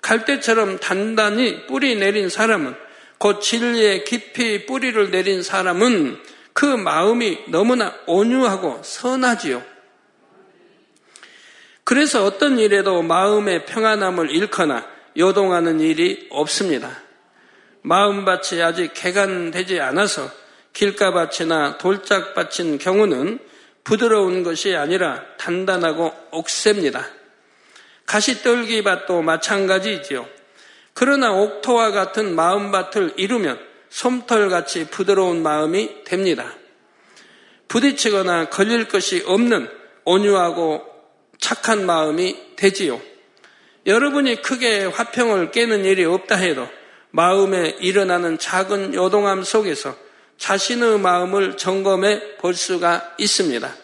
갈대처럼 0.00 0.78
단단히 0.78 1.66
뿌리 1.66 1.96
내린 1.96 2.28
사람은 2.28 2.74
곧 3.18 3.40
진리에 3.40 4.02
깊이 4.04 4.66
뿌리를 4.66 5.10
내린 5.10 5.42
사람은 5.42 6.20
그 6.52 6.66
마음이 6.66 7.44
너무나 7.48 7.94
온유하고 8.06 8.82
선하지요. 8.82 9.62
그래서 11.84 12.24
어떤 12.24 12.58
일에도 12.58 13.02
마음의 13.02 13.66
평안함을 13.66 14.30
잃거나 14.30 14.86
요동하는 15.16 15.80
일이 15.80 16.26
없습니다. 16.30 16.98
마음밭이 17.82 18.62
아직 18.62 18.92
개간되지 18.94 19.80
않아서 19.80 20.30
길가밭이나 20.72 21.78
돌짝밭인 21.78 22.78
경우는 22.78 23.38
부드러운 23.84 24.42
것이 24.42 24.74
아니라 24.74 25.24
단단하고 25.38 26.14
옥셉니다. 26.30 27.06
가시떨기밭도 28.06 29.22
마찬가지지요. 29.22 30.26
그러나 30.94 31.32
옥토와 31.32 31.90
같은 31.90 32.34
마음밭을 32.34 33.14
이루면 33.16 33.58
솜털같이 33.88 34.86
부드러운 34.88 35.42
마음이 35.42 36.04
됩니다. 36.04 36.54
부딪히거나 37.68 38.50
걸릴 38.50 38.88
것이 38.88 39.22
없는 39.26 39.68
온유하고 40.04 40.84
착한 41.38 41.86
마음이 41.86 42.56
되지요. 42.56 43.00
여러분이 43.86 44.42
크게 44.42 44.84
화평을 44.84 45.50
깨는 45.50 45.84
일이 45.84 46.04
없다 46.04 46.36
해도 46.36 46.68
마음에 47.10 47.76
일어나는 47.80 48.38
작은 48.38 48.94
요동함 48.94 49.42
속에서 49.42 49.96
자신의 50.42 50.98
마음을 50.98 51.56
점검해 51.56 52.38
볼 52.38 52.54
수가 52.54 53.14
있습니다. 53.16 53.76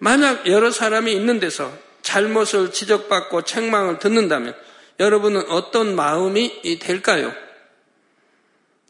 만약 0.00 0.48
여러 0.48 0.72
사람이 0.72 1.12
있는 1.12 1.38
데서 1.38 1.72
잘못을 2.02 2.72
지적받고 2.72 3.42
책망을 3.42 4.00
듣는다면 4.00 4.56
여러분은 4.98 5.48
어떤 5.50 5.94
마음이 5.94 6.78
될까요? 6.80 7.32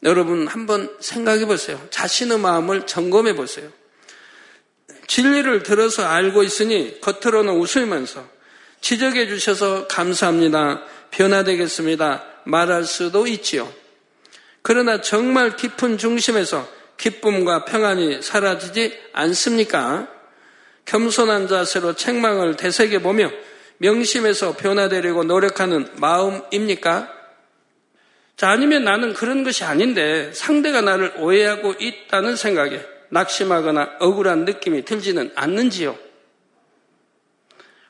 여러분 0.01 0.47
한번 0.47 0.91
생각해 0.99 1.45
보세요. 1.45 1.79
자신의 1.91 2.39
마음을 2.39 2.87
점검해 2.87 3.35
보세요. 3.35 3.71
진리를 5.05 5.61
들어서 5.61 6.03
알고 6.03 6.41
있으니 6.41 6.99
겉으로는 6.99 7.53
웃으면서 7.53 8.27
지적해 8.81 9.27
주셔서 9.27 9.85
감사합니다. 9.85 10.81
변화되겠습니다. 11.11 12.25
말할 12.45 12.85
수도 12.85 13.27
있지요. 13.27 13.71
그러나 14.67 14.99
정말 14.99 15.55
깊은 15.55 15.99
중심에서 15.99 16.67
기쁨과 16.97 17.65
평안이 17.65 18.23
사라지지 18.23 18.99
않습니까? 19.13 20.07
겸손한 20.85 21.47
자세로 21.47 21.93
책망을 21.93 22.55
되새겨 22.55 22.97
보며 22.97 23.29
명심해서 23.77 24.55
변화되려고 24.55 25.23
노력하는 25.23 25.87
마음입니까? 25.97 27.13
자, 28.37 28.49
아니면 28.49 28.83
나는 28.85 29.13
그런 29.13 29.43
것이 29.43 29.63
아닌데 29.63 30.31
상대가 30.33 30.81
나를 30.81 31.13
오해하고 31.19 31.75
있다는 31.79 32.35
생각에 32.35 32.83
낙심하거나 33.09 33.97
억울한 33.99 34.45
느낌이 34.45 34.83
들지는 34.83 35.31
않는지요? 35.35 35.95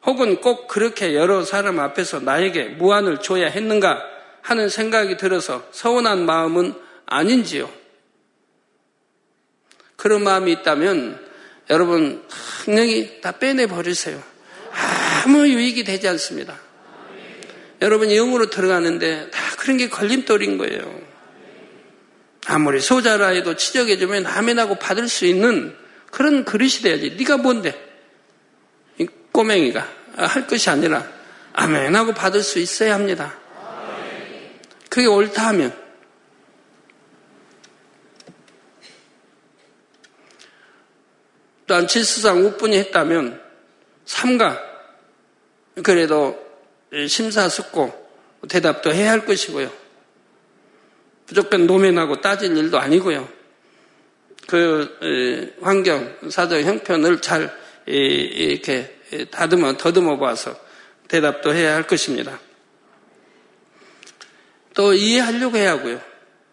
혹은 0.05 0.41
꼭 0.41 0.67
그렇게 0.67 1.15
여러 1.15 1.45
사람 1.45 1.79
앞에서 1.79 2.19
나에게 2.19 2.65
무안을 2.65 3.21
줘야 3.21 3.47
했는가 3.47 4.14
하는 4.45 4.69
생각이 4.69 5.17
들어서 5.17 5.67
서운한 5.71 6.23
마음은 6.23 6.75
아닌지요? 7.07 7.67
그런 9.95 10.23
마음이 10.23 10.51
있다면 10.51 11.19
여러분 11.71 12.23
분명히 12.63 13.21
다 13.21 13.31
빼내 13.31 13.65
버리세요. 13.65 14.21
아무 15.25 15.47
유익이 15.47 15.83
되지 15.83 16.07
않습니다. 16.09 16.59
여러분 17.81 18.09
영으로 18.09 18.51
들어가는데 18.51 19.31
다 19.31 19.39
그런 19.57 19.77
게 19.77 19.89
걸림돌인 19.89 20.59
거예요. 20.59 21.01
아무리 22.45 22.79
소자라 22.81 23.29
해도 23.29 23.55
지적해주면 23.55 24.27
아멘하고 24.27 24.75
받을 24.75 25.09
수 25.09 25.25
있는 25.25 25.75
그런 26.11 26.45
그릇이 26.45 26.83
돼야지. 26.83 27.15
네가 27.17 27.37
뭔데? 27.37 27.73
이 28.99 29.07
꼬맹이가 29.31 29.87
할 30.17 30.45
것이 30.45 30.69
아니라 30.69 31.09
아멘하고 31.53 32.13
받을 32.13 32.43
수 32.43 32.59
있어야 32.59 32.93
합니다. 32.93 33.39
그게 34.95 35.07
옳다 35.07 35.47
하면 35.47 35.77
또한 41.67 41.85
질서상 41.85 42.45
우분이 42.45 42.77
했다면 42.77 43.43
삼가 44.05 44.57
그래도 45.83 46.41
심사숙고 47.09 48.07
대답도 48.47 48.93
해야 48.93 49.11
할 49.11 49.25
것이고요. 49.25 49.69
무조건 51.27 51.67
노면하고 51.67 52.21
따질 52.21 52.55
일도 52.55 52.79
아니고요. 52.79 53.27
그 54.47 55.57
환경, 55.59 56.17
사정 56.29 56.61
형편을 56.61 57.21
잘 57.21 57.53
이렇게 57.85 58.97
다듬어 59.29 59.75
더듬어 59.75 60.17
봐서 60.19 60.57
대답도 61.09 61.53
해야 61.53 61.75
할 61.75 61.85
것입니다. 61.85 62.39
또 64.75 64.93
이해하려고 64.93 65.57
해야 65.57 65.71
하고요. 65.71 65.99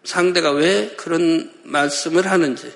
상대가 0.03 0.51
왜 0.51 0.95
그런 0.97 1.53
말씀을 1.63 2.25
하는지. 2.25 2.73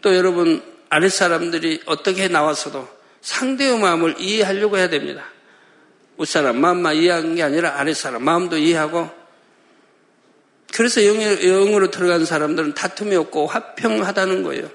또 0.00 0.16
여러분 0.16 0.62
아랫 0.88 1.12
사람들이 1.12 1.82
어떻게 1.86 2.28
나와서도 2.28 2.88
상대의 3.20 3.78
마음을 3.78 4.14
이해하려고 4.18 4.78
해야 4.78 4.88
됩니다. 4.88 5.24
윗사람 6.18 6.58
마음만 6.58 6.96
이해하는 6.96 7.34
게 7.34 7.42
아니라 7.42 7.78
아랫사람 7.78 8.22
마음도 8.22 8.56
이해하고 8.56 9.10
그래서 10.72 11.00
영으로 11.02 11.90
들어간 11.90 12.24
사람들은 12.24 12.74
다툼이 12.74 13.16
없고 13.16 13.46
화평하다는 13.46 14.42
거예요. 14.42 14.68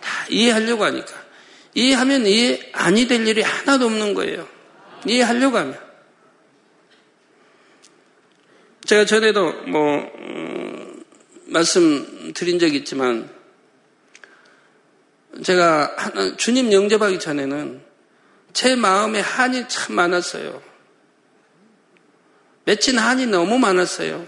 다 0.00 0.26
이해하려고 0.30 0.84
하니까. 0.84 1.12
이해하면 1.74 2.26
이해 2.26 2.70
아니 2.72 3.06
될 3.06 3.26
일이 3.26 3.42
하나도 3.42 3.86
없는 3.86 4.14
거예요. 4.14 4.48
이해하려고 5.06 5.58
하면. 5.58 5.87
제가 8.88 9.04
전에도 9.04 9.52
뭐 9.66 9.98
음, 9.98 11.04
말씀드린 11.48 12.58
적이 12.58 12.78
있지만 12.78 13.28
제가 15.44 15.94
주님 16.38 16.72
영접하기 16.72 17.18
전에는 17.18 17.82
제 18.54 18.76
마음에 18.76 19.20
한이 19.20 19.68
참 19.68 19.94
많았어요. 19.94 20.62
맺힌 22.64 22.98
한이 22.98 23.26
너무 23.26 23.58
많았어요. 23.58 24.26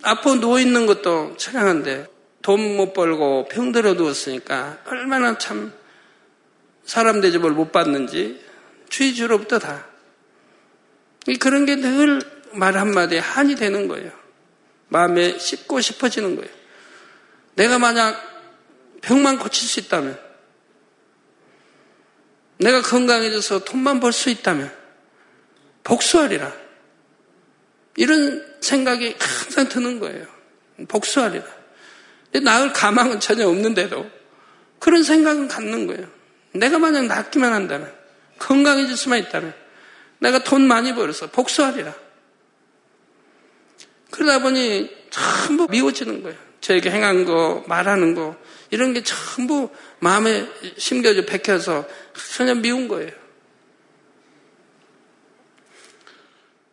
아파 0.00 0.34
누워있는 0.34 0.86
것도 0.86 1.36
처량한데 1.36 2.06
돈 2.40 2.58
못 2.78 2.94
벌고 2.94 3.48
병들어 3.50 3.92
누웠으니까 3.92 4.78
얼마나 4.86 5.36
참 5.36 5.74
사람 6.86 7.20
대접을 7.20 7.50
못 7.50 7.70
받는지 7.70 8.42
주의주로부터 8.88 9.58
다. 9.58 9.89
그런 11.38 11.66
게 11.66 11.76
늘 11.76 12.40
말 12.52 12.76
한마디에 12.76 13.18
한이 13.18 13.54
되는 13.54 13.88
거예요. 13.88 14.10
마음에 14.88 15.38
씹고 15.38 15.80
싶어지는 15.80 16.36
거예요. 16.36 16.50
내가 17.54 17.78
만약 17.78 18.20
병만 19.02 19.38
고칠 19.38 19.68
수 19.68 19.80
있다면, 19.80 20.18
내가 22.58 22.82
건강해져서 22.82 23.64
돈만 23.64 24.00
벌 24.00 24.12
수 24.12 24.30
있다면, 24.30 24.72
복수하리라. 25.84 26.52
이런 27.96 28.44
생각이 28.60 29.16
항상 29.18 29.68
드는 29.68 30.00
거예요. 30.00 30.26
복수하리라. 30.88 31.44
나을 32.42 32.72
가망은 32.72 33.20
전혀 33.20 33.46
없는데도 33.48 34.10
그런 34.78 35.02
생각은 35.02 35.48
갖는 35.48 35.86
거예요. 35.86 36.08
내가 36.52 36.78
만약 36.78 37.06
낫기만 37.06 37.52
한다면, 37.52 37.92
건강해질 38.38 38.96
수만 38.96 39.20
있다면, 39.20 39.54
내가 40.20 40.44
돈 40.44 40.66
많이 40.66 40.94
벌어서 40.94 41.26
복수하리라. 41.30 41.94
그러다 44.10 44.40
보니 44.40 44.90
전부 45.10 45.66
미워지는 45.68 46.22
거예요. 46.22 46.38
저에게 46.60 46.90
행한 46.90 47.24
거, 47.24 47.64
말하는 47.66 48.14
거, 48.14 48.36
이런 48.70 48.92
게 48.92 49.02
전부 49.02 49.70
마음에 49.98 50.46
심겨져 50.76 51.24
백혀서 51.24 51.86
전혀 52.36 52.54
미운 52.54 52.86
거예요. 52.86 53.10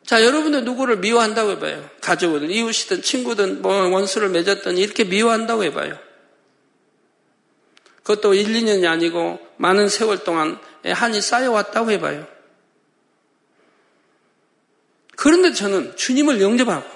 자, 0.06 0.24
여러분들 0.24 0.64
누구를 0.64 0.98
미워한다고 0.98 1.52
해봐요. 1.52 1.90
가족을, 2.02 2.50
이웃이든 2.50 3.02
친구든 3.02 3.62
뭐 3.62 3.88
원수를 3.90 4.30
맺었든 4.30 4.78
이렇게 4.78 5.04
미워한다고 5.04 5.64
해봐요. 5.66 5.98
그것도 8.04 8.34
1, 8.34 8.48
2년이 8.48 8.90
아니고 8.90 9.40
많은 9.58 9.90
세월 9.90 10.24
동안 10.24 10.60
한이 10.86 11.20
쌓여왔다고 11.22 11.92
해봐요. 11.92 12.37
그런데 15.18 15.52
저는 15.52 15.98
주님을 15.98 16.40
영접하고 16.40 16.88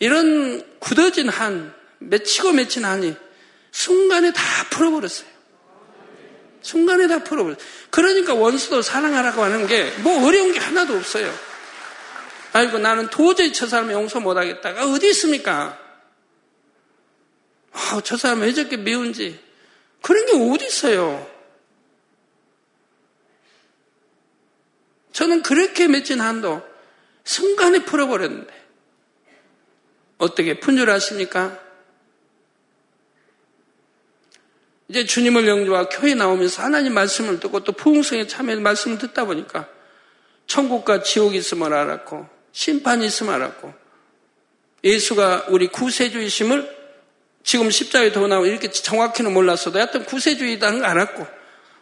이런 0.00 0.62
굳어진 0.80 1.28
한, 1.28 1.72
맺히고 2.00 2.52
맺힌 2.52 2.84
한이 2.84 3.16
순간에 3.70 4.32
다 4.32 4.42
풀어버렸어요. 4.70 5.28
순간에 6.60 7.06
다 7.06 7.22
풀어버려. 7.22 7.54
그러니까 7.90 8.34
원수도 8.34 8.82
사랑하라고 8.82 9.42
하는 9.42 9.66
게 9.68 9.90
뭐 10.02 10.26
어려운 10.26 10.52
게 10.52 10.58
하나도 10.58 10.96
없어요. 10.96 11.32
아이고 12.52 12.78
나는 12.78 13.08
도저히 13.08 13.52
저 13.52 13.68
사람 13.68 13.92
용서 13.92 14.18
못하겠다가 14.18 14.90
어디 14.90 15.08
있습니까? 15.10 15.78
아, 17.72 18.00
저 18.02 18.16
사람 18.16 18.40
왜 18.40 18.52
저렇게 18.52 18.78
미운지 18.78 19.38
그런 20.02 20.26
게 20.26 20.32
어디 20.32 20.66
있어요? 20.66 21.30
저는 25.12 25.42
그렇게 25.42 25.86
맺힌 25.86 26.20
한도 26.20 26.75
순간에 27.26 27.80
풀어버렸는데 27.80 28.54
어떻게 30.18 30.58
아십니까? 30.88 31.60
이제 34.88 35.04
주님을 35.04 35.48
영주와 35.48 35.88
교회 35.88 36.14
나오면서 36.14 36.62
하나님 36.62 36.94
말씀을 36.94 37.40
듣고 37.40 37.64
또 37.64 37.72
부흥성에 37.72 38.28
참여해서 38.28 38.62
말씀을 38.62 38.98
듣다 38.98 39.24
보니까 39.24 39.68
천국과 40.46 41.02
지옥이 41.02 41.36
있음을 41.38 41.74
알았고 41.74 42.28
심판이 42.52 43.04
있음을 43.06 43.34
알았고 43.34 43.74
예수가 44.84 45.46
우리 45.48 45.66
구세주이심을 45.66 46.76
지금 47.42 47.70
십자가에 47.70 48.12
더 48.12 48.24
나오고 48.28 48.46
이렇게 48.46 48.70
정확히는 48.70 49.34
몰랐어도 49.34 49.80
하여튼 49.80 50.04
구세주의다는 50.04 50.78
걸 50.78 50.88
알았고 50.88 51.26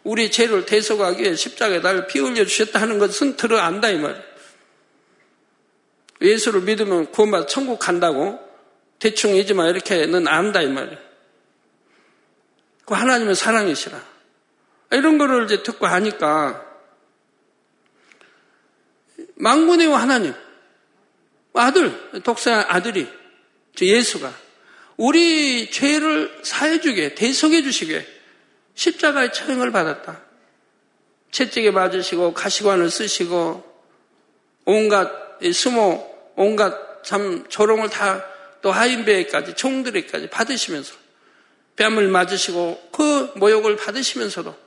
우리 0.03 0.31
죄를 0.31 0.65
대속하기 0.65 1.21
위해 1.21 1.35
십자가에 1.35 1.79
나를 1.79 2.07
피 2.07 2.19
흘려 2.19 2.45
주셨다 2.45 2.81
하는 2.81 2.97
것은 2.97 3.35
들어 3.35 3.59
안다 3.59 3.89
이 3.89 3.99
말. 3.99 4.34
예수를 6.25 6.61
믿으면 6.61 7.11
구원받아 7.11 7.45
천국 7.45 7.79
간다고 7.79 8.39
대충 8.99 9.35
이지만 9.35 9.69
이렇게는 9.69 10.27
안다 10.27 10.61
이 10.61 10.67
말이에요. 10.67 10.97
그 12.85 12.93
하나님의 12.93 13.35
사랑이시라. 13.35 14.01
이런 14.91 15.17
거를 15.17 15.45
이제 15.45 15.63
듣고 15.63 15.87
하니까 15.87 16.63
망군의 19.35 19.87
하나님 19.87 20.33
아들 21.53 22.21
독사 22.21 22.65
아들이 22.69 23.07
예수가 23.79 24.31
우리 24.97 25.69
죄를 25.71 26.39
사해주게 26.43 27.15
대속해 27.15 27.61
주시게 27.63 28.07
십자가의 28.75 29.33
처형을 29.33 29.71
받았다. 29.71 30.21
채찍에 31.31 31.71
맞으시고 31.71 32.33
가시관을 32.33 32.89
쓰시고 32.89 33.63
온갖 34.65 35.11
수모 35.53 36.14
온갖 36.35 37.03
참 37.03 37.45
조롱을 37.49 37.89
다 37.89 38.35
또 38.65 38.71
하인배까지 38.71 39.53
총들에까지 39.53 40.31
받으시면서 40.31 40.95
뺨을 41.75 42.07
맞으시고 42.07 42.89
그 42.91 43.31
모욕을 43.35 43.75
받으시면서도 43.75 44.57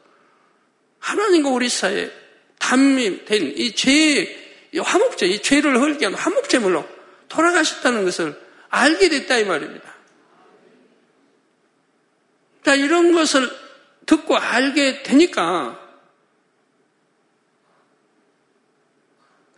하나님과 1.00 1.48
우리 1.48 1.68
사이에 1.68 2.08
담임된 2.60 3.54
이 3.56 3.74
죄의 3.74 4.78
화목제, 4.80 5.26
이 5.26 5.42
죄를 5.42 5.80
헐게 5.80 6.04
하는 6.04 6.16
화목제물로 6.16 6.88
돌아가셨다는 7.28 8.04
것을 8.04 8.40
알게 8.68 9.08
됐다 9.08 9.38
이 9.38 9.44
말입니다. 9.46 9.92
자, 12.64 12.76
이런 12.76 13.10
것을 13.10 13.50
듣고 14.06 14.36
알게 14.36 15.02
되니까 15.02 15.87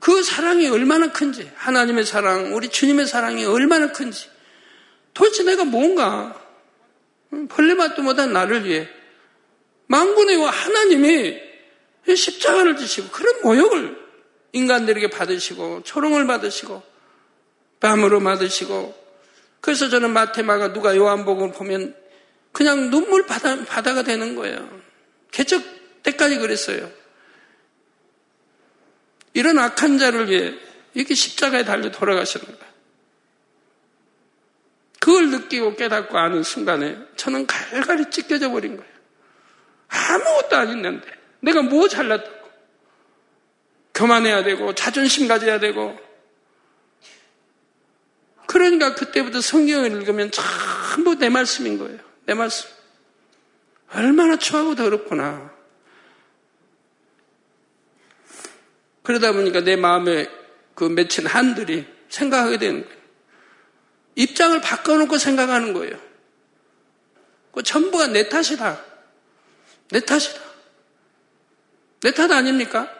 그 0.00 0.22
사랑이 0.22 0.68
얼마나 0.68 1.12
큰지, 1.12 1.50
하나님의 1.54 2.04
사랑, 2.04 2.54
우리 2.54 2.68
주님의 2.70 3.06
사랑이 3.06 3.44
얼마나 3.44 3.92
큰지, 3.92 4.28
도대체 5.14 5.44
내가 5.44 5.64
뭔가 5.64 6.40
벌레맛도 7.48 8.02
못한 8.02 8.32
나를 8.32 8.64
위해 8.64 8.88
망군의 9.86 10.36
하나님이 10.36 11.38
십자가를 12.14 12.76
지시고 12.76 13.08
그런 13.08 13.42
모욕을 13.42 14.00
인간들에게 14.52 15.10
받으시고 15.10 15.82
초롱을 15.84 16.26
받으시고 16.26 16.82
뺨으로 17.80 18.20
받으시고 18.20 18.98
그래서 19.60 19.88
저는 19.88 20.10
마테마가 20.12 20.72
누가 20.72 20.96
요한복음을 20.96 21.52
보면 21.52 21.94
그냥 22.52 22.90
눈물 22.90 23.26
바다, 23.26 23.64
바다가 23.64 24.02
되는 24.02 24.34
거예요. 24.34 24.68
개척 25.30 25.62
때까지 26.02 26.38
그랬어요. 26.38 26.90
이런 29.32 29.58
악한 29.58 29.98
자를 29.98 30.30
위해 30.30 30.54
이렇게 30.94 31.14
십자가에 31.14 31.64
달려 31.64 31.90
돌아가시는 31.90 32.46
거예요. 32.46 32.70
그걸 35.00 35.30
느끼고 35.30 35.76
깨닫고 35.76 36.18
아는 36.18 36.42
순간에 36.42 36.98
저는 37.16 37.46
갈갈이 37.46 38.10
찢겨져 38.10 38.50
버린 38.50 38.76
거예요. 38.76 38.90
아무것도 39.88 40.56
아닌데 40.56 41.00
내가 41.40 41.62
뭐 41.62 41.88
잘났다고 41.88 42.40
교만해야 43.94 44.44
되고 44.44 44.74
자존심 44.74 45.26
가져야 45.26 45.58
되고 45.58 45.98
그러니까 48.46 48.94
그때부터 48.94 49.40
성경을 49.40 49.92
읽으면 49.92 50.30
전부 50.32 51.14
내 51.14 51.28
말씀인 51.28 51.78
거예요. 51.78 51.98
내 52.26 52.34
말씀. 52.34 52.68
얼마나 53.92 54.36
추하고 54.36 54.74
더럽구나. 54.74 55.52
그러다 59.02 59.32
보니까 59.32 59.60
내 59.60 59.76
마음에 59.76 60.28
그 60.74 60.84
맺힌 60.84 61.26
한들이 61.26 61.86
생각하게 62.08 62.58
되는 62.58 62.82
거예요. 62.82 63.00
입장을 64.16 64.60
바꿔놓고 64.60 65.18
생각하는 65.18 65.72
거예요. 65.72 65.96
그 67.52 67.62
전부가 67.62 68.08
내 68.08 68.28
탓이다. 68.28 68.84
내 69.90 70.00
탓이다. 70.00 70.40
내 72.02 72.12
탓 72.12 72.30
아닙니까? 72.30 72.90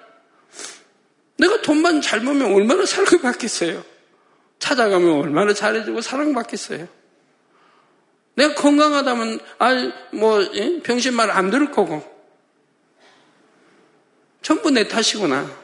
내가 1.39 1.63
돈만 1.63 2.03
잘 2.03 2.21
벌면 2.21 2.53
얼마나 2.53 2.85
사랑을 2.85 3.21
받겠어요. 3.23 3.83
찾아가면 4.59 5.13
얼마나 5.13 5.55
잘해주고 5.55 6.03
사랑받겠어요. 6.03 6.87
내가 8.35 8.55
건강하다면, 8.55 9.41
아, 9.59 9.93
뭐, 10.13 10.43
예? 10.55 10.81
병신 10.83 11.15
말 11.15 11.31
안 11.31 11.51
들을 11.51 11.71
거고. 11.71 12.05
전부 14.43 14.71
내 14.71 14.87
탓이구나. 14.87 15.60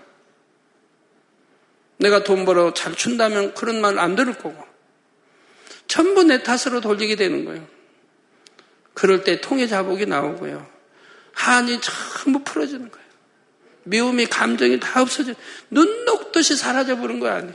내가 1.99 2.25
돈 2.25 2.45
벌어 2.45 2.75
잘 2.75 2.95
준다면 2.95 3.55
그런 3.55 3.81
말 3.81 3.99
안 3.99 4.15
들을 4.17 4.35
거고. 4.35 4.65
전부 5.89 6.25
내 6.25 6.43
탓으로 6.43 6.81
돌리게 6.81 7.17
되는 7.17 7.45
거예요. 7.45 7.67
그럴 8.95 9.25
때 9.25 9.41
통해 9.41 9.67
자복이 9.67 10.07
나오고요. 10.07 10.67
한이 11.33 11.81
전부 11.81 12.43
풀어지는 12.43 12.91
거예요. 12.91 13.07
미움이 13.85 14.27
감정이 14.27 14.81
다 14.81 15.01
없어져. 15.03 15.35
눈 15.71 16.05
녹듯이 16.05 16.57
사라져 16.57 16.97
버린 16.97 17.21
거 17.21 17.29
아니에요. 17.29 17.55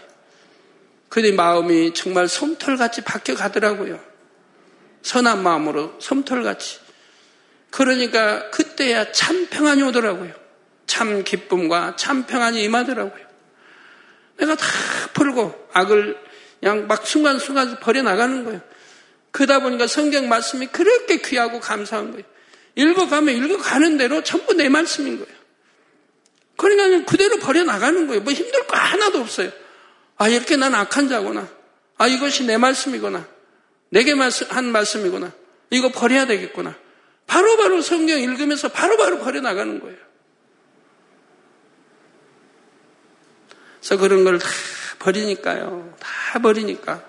그의 1.09 1.33
마음이 1.33 1.93
정말 1.93 2.27
솜털같이 2.27 3.01
바뀌어 3.01 3.35
가더라고요. 3.35 3.99
선한 5.01 5.43
마음으로 5.43 5.95
솜털같이. 5.99 6.79
그러니까 7.69 8.49
그때야 8.51 9.11
참 9.11 9.47
평안이 9.49 9.81
오더라고요. 9.83 10.33
참 10.87 11.23
기쁨과 11.23 11.95
참 11.97 12.25
평안이 12.25 12.63
임하더라고요. 12.63 13.30
내가 14.37 14.55
다 14.55 14.65
풀고 15.13 15.69
악을 15.73 16.17
그냥 16.59 16.87
막 16.87 17.05
순간순간 17.05 17.79
버려나가는 17.79 18.43
거예요. 18.43 18.61
그러다 19.31 19.59
보니까 19.59 19.87
성경 19.87 20.29
말씀이 20.29 20.67
그렇게 20.67 21.17
귀하고 21.17 21.59
감사한 21.59 22.11
거예요. 22.11 22.23
읽어가면 22.75 23.35
읽어가는 23.35 23.97
대로 23.97 24.23
전부 24.23 24.53
내 24.53 24.69
말씀인 24.69 25.17
거예요. 25.17 25.41
그러니까 26.57 27.05
그대로 27.09 27.37
버려나가는 27.37 28.07
거예요. 28.07 28.21
뭐 28.21 28.31
힘들 28.33 28.67
거 28.67 28.77
하나도 28.77 29.19
없어요. 29.19 29.51
아, 30.17 30.27
이렇게 30.27 30.55
난 30.55 30.75
악한 30.75 31.09
자구나. 31.09 31.49
아, 31.97 32.07
이것이 32.07 32.45
내 32.45 32.57
말씀이구나. 32.57 33.27
내게 33.89 34.13
한 34.49 34.71
말씀이구나. 34.71 35.31
이거 35.71 35.89
버려야 35.89 36.27
되겠구나. 36.27 36.75
바로바로 37.25 37.69
바로 37.69 37.81
성경 37.81 38.19
읽으면서 38.19 38.69
바로바로 38.69 39.17
바로 39.17 39.25
버려나가는 39.25 39.79
거예요. 39.79 39.97
그래서 43.81 43.97
그런 43.97 44.23
걸 44.23 44.39
다 44.39 44.47
버리니까요. 45.01 45.95
다 45.99 46.39
버리니까 46.39 47.03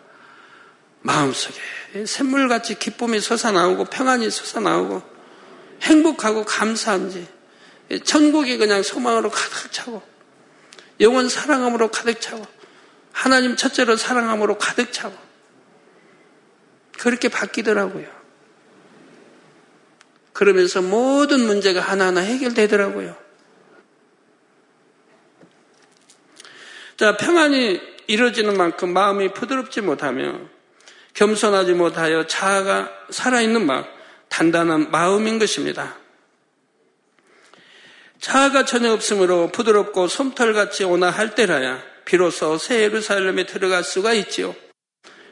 마음속에 1.02 1.60
샘물같이 2.06 2.78
기쁨이 2.78 3.20
솟아나오고 3.20 3.86
평안이 3.86 4.30
솟아나오고 4.30 5.02
행복하고 5.82 6.44
감사한지 6.44 7.26
천국이 8.04 8.56
그냥 8.56 8.82
소망으로 8.82 9.30
가득 9.30 9.72
차고 9.72 10.02
영원 11.00 11.28
사랑함으로 11.28 11.90
가득 11.90 12.20
차고 12.20 12.46
하나님 13.12 13.56
첫째로 13.56 13.96
사랑함으로 13.96 14.56
가득 14.58 14.92
차고 14.92 15.16
그렇게 16.98 17.28
바뀌더라고요. 17.28 18.06
그러면서 20.32 20.80
모든 20.80 21.40
문제가 21.40 21.80
하나하나 21.80 22.20
해결되더라고요. 22.20 23.21
자, 27.02 27.16
평안이 27.16 27.80
이루어지는 28.06 28.56
만큼 28.56 28.92
마음이 28.92 29.32
부드럽지 29.32 29.80
못하며 29.80 30.38
겸손하지 31.14 31.72
못하여 31.72 32.28
자아가 32.28 32.92
살아있는 33.10 33.66
마음, 33.66 33.82
단단한 34.28 34.92
마음인 34.92 35.40
것입니다. 35.40 35.96
자아가 38.20 38.64
전혀 38.64 38.92
없으므로 38.92 39.48
부드럽고 39.48 40.06
솜털같이 40.06 40.84
오나 40.84 41.10
할 41.10 41.34
때라야 41.34 41.82
비로소 42.04 42.56
새 42.56 42.82
예루살렘에 42.82 43.46
들어갈 43.46 43.82
수가 43.82 44.12
있지요. 44.12 44.54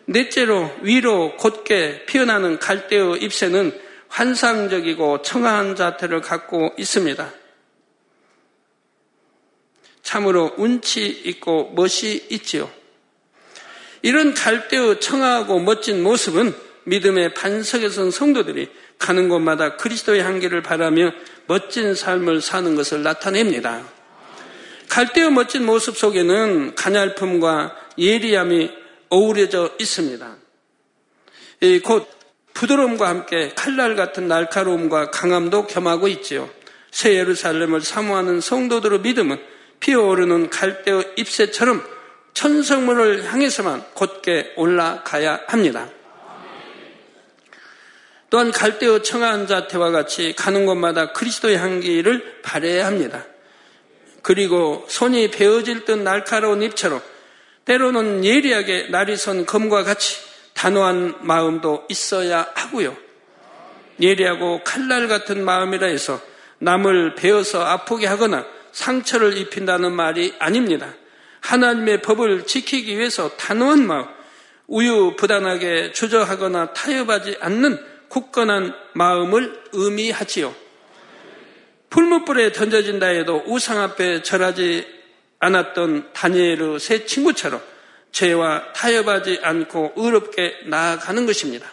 넷째로 0.07 0.73
위로 0.83 1.37
곧게 1.37 2.05
피어나는 2.07 2.59
갈대의 2.59 3.23
잎새는 3.23 3.81
환상적이고 4.09 5.23
청아한 5.23 5.77
자태를 5.77 6.21
갖고 6.21 6.75
있습니다. 6.77 7.40
참으로 10.11 10.53
운치 10.57 11.07
있고 11.07 11.73
멋이 11.77 12.21
있지요. 12.31 12.69
이런 14.03 14.35
갈대의 14.35 14.99
청아하고 14.99 15.61
멋진 15.61 16.03
모습은 16.03 16.53
믿음의 16.83 17.35
반석에 17.35 17.91
선 17.91 18.11
성도들이 18.11 18.71
가는 18.99 19.29
곳마다 19.29 19.77
그리스도의 19.77 20.23
향기를 20.23 20.63
바라며 20.63 21.13
멋진 21.47 21.95
삶을 21.95 22.41
사는 22.41 22.75
것을 22.75 23.05
나타냅니다. 23.05 23.87
갈대의 24.89 25.31
멋진 25.31 25.65
모습 25.65 25.97
속에는 25.97 26.75
가냘품과 26.75 27.77
예리함이 27.97 28.69
어우러져 29.11 29.71
있습니다. 29.79 30.37
곧 31.85 32.09
부드러움과 32.55 33.09
함께 33.09 33.53
칼날 33.55 33.95
같은 33.95 34.27
날카로움과 34.27 35.13
강함도 35.13 35.69
겸하고 35.69 36.09
있지요. 36.09 36.51
새 36.91 37.15
예루살렘을 37.15 37.81
사모하는 37.81 38.41
성도들의 38.41 39.03
믿음은 39.03 39.50
피어오르는 39.81 40.51
갈대의 40.51 41.13
잎새처럼 41.17 41.85
천성문을 42.35 43.33
향해서만 43.33 43.85
곧게 43.95 44.53
올라가야 44.57 45.41
합니다. 45.47 45.89
또한 48.31 48.53
갈대의 48.53 49.03
청아한 49.03 49.49
자태와 49.49 49.91
같이 49.91 50.35
가는 50.37 50.65
곳마다 50.65 51.13
그리스도의 51.13 51.59
향기를 51.59 52.43
발해야 52.43 52.87
합니다. 52.87 53.27
그리고 54.23 54.85
손이 54.89 55.31
베어질 55.31 55.85
듯 55.85 55.99
날카로운 55.99 56.63
잎처럼 56.63 57.03
때로는 57.65 58.25
예리하게 58.25 58.89
날이 58.91 59.17
선 59.17 59.47
검과 59.47 59.83
같이 59.83 60.19
단호한 60.55 61.17
마음도 61.21 61.85
있어야 61.89 62.47
하고요. 62.55 62.97
예리하고 64.01 64.63
칼날 64.65 65.09
같은 65.09 65.45
마음이라 65.45 65.87
해서 65.87 66.21
남을 66.59 67.15
베어서 67.17 67.65
아프게 67.65 68.07
하거나 68.07 68.47
상처를 68.73 69.37
입힌다는 69.37 69.93
말이 69.93 70.35
아닙니다. 70.39 70.95
하나님의 71.41 72.03
법을 72.03 72.47
지키기 72.47 72.97
위해서 72.99 73.31
단호한 73.37 73.87
마음, 73.87 74.07
우유부단하게 74.67 75.93
주저하거나 75.93 76.73
타협하지 76.73 77.39
않는 77.41 77.85
굳건한 78.09 78.75
마음을 78.95 79.63
의미하지요. 79.73 80.55
풀무불에 81.91 82.53
던져진다 82.53 83.07
해도 83.07 83.43
우상 83.47 83.81
앞에 83.81 84.23
절하지 84.23 84.87
않았던 85.41 86.11
다니엘의 86.13 86.79
세 86.79 87.05
친구처럼 87.05 87.61
죄와 88.13 88.73
타협하지 88.73 89.41
않고 89.43 89.95
의롭게 89.97 90.55
나아가는 90.67 91.27
것입니다. 91.27 91.67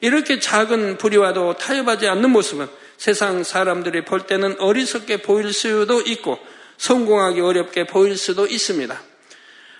이렇게 0.00 0.38
작은 0.40 0.98
불의와도 0.98 1.56
타협하지 1.56 2.08
않는 2.08 2.30
모습은 2.30 2.68
세상 3.02 3.42
사람들이 3.42 4.04
볼 4.04 4.28
때는 4.28 4.60
어리석게 4.60 5.22
보일 5.22 5.52
수도 5.52 6.00
있고 6.02 6.38
성공하기 6.76 7.40
어렵게 7.40 7.84
보일 7.84 8.16
수도 8.16 8.46
있습니다. 8.46 8.96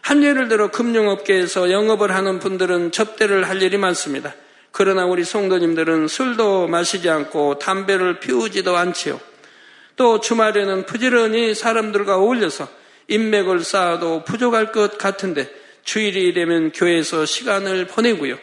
한 0.01 0.25
예를 0.25 0.49
들어 0.49 0.73
금융업계에서 0.73 1.71
영업을 1.71 2.13
하는 2.13 2.41
분들은 2.41 2.91
접대를 2.91 3.49
할 3.49 3.63
일이 3.63 3.77
많습니다. 3.77 4.35
그러나 4.73 5.07
우리 5.07 5.23
성도님들은 5.23 6.09
술도 6.09 6.67
마시지 6.67 7.09
않고 7.11 7.61
담배를 7.61 8.19
피우지도 8.19 8.77
않지요. 8.77 9.21
또 9.95 10.19
주말에는 10.19 10.85
부지런히 10.87 11.55
사람들과 11.55 12.17
어울려서 12.17 12.69
인맥을 13.07 13.63
쌓아도 13.63 14.25
부족할 14.25 14.73
것 14.73 14.99
같은데 14.99 15.49
주일이 15.85 16.35
되면 16.35 16.73
교회에서 16.73 17.25
시간을 17.25 17.87
보내고요. 17.87 18.37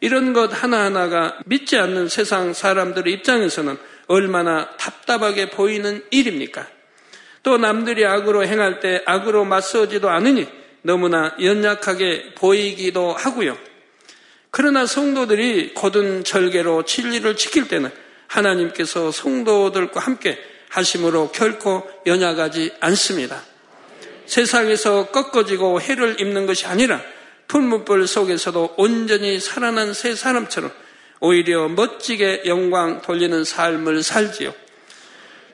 이런 0.00 0.32
것 0.32 0.50
하나하나가 0.62 1.38
믿지 1.46 1.76
않는 1.76 2.08
세상 2.08 2.52
사람들의 2.52 3.12
입장에서는 3.12 3.76
얼마나 4.08 4.76
답답하게 4.76 5.50
보이는 5.50 6.02
일입니까? 6.10 6.66
또 7.42 7.56
남들이 7.56 8.04
악으로 8.04 8.44
행할 8.44 8.80
때 8.80 9.02
악으로 9.06 9.44
맞서지도 9.44 10.10
않으니 10.10 10.48
너무나 10.82 11.34
연약하게 11.40 12.34
보이기도 12.34 13.12
하고요. 13.12 13.56
그러나 14.50 14.86
성도들이 14.86 15.74
god은 15.74 16.24
절개로 16.24 16.84
진리를 16.84 17.36
지킬 17.36 17.68
때는 17.68 17.90
하나님께서 18.26 19.10
성도들과 19.12 20.00
함께 20.00 20.38
하심으로 20.70 21.32
결코 21.32 21.88
연약하지 22.06 22.72
않습니다. 22.80 23.42
세상에서 24.26 25.06
꺾어지고 25.10 25.80
해를 25.80 26.20
입는 26.20 26.46
것이 26.46 26.66
아니라 26.66 27.00
풀무불 27.46 28.06
속에서도 28.06 28.74
온전히 28.76 29.40
살아난 29.40 29.94
새 29.94 30.14
사람처럼 30.14 30.70
오히려 31.20 31.68
멋지게 31.68 32.42
영광 32.46 33.02
돌리는 33.02 33.44
삶을 33.44 34.02
살지요. 34.02 34.54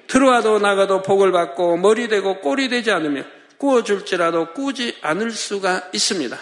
들어와도 0.07 0.59
나가도 0.59 1.03
복을 1.03 1.33
받고 1.33 1.79
머리 1.79 2.09
되고 2.09 2.41
꼴이 2.41 2.69
되지 2.69 2.91
않으며 2.91 3.23
꾸어줄지라도 3.59 4.53
꾸지 4.53 4.97
않을 5.01 5.31
수가 5.31 5.89
있습니다. 5.93 6.39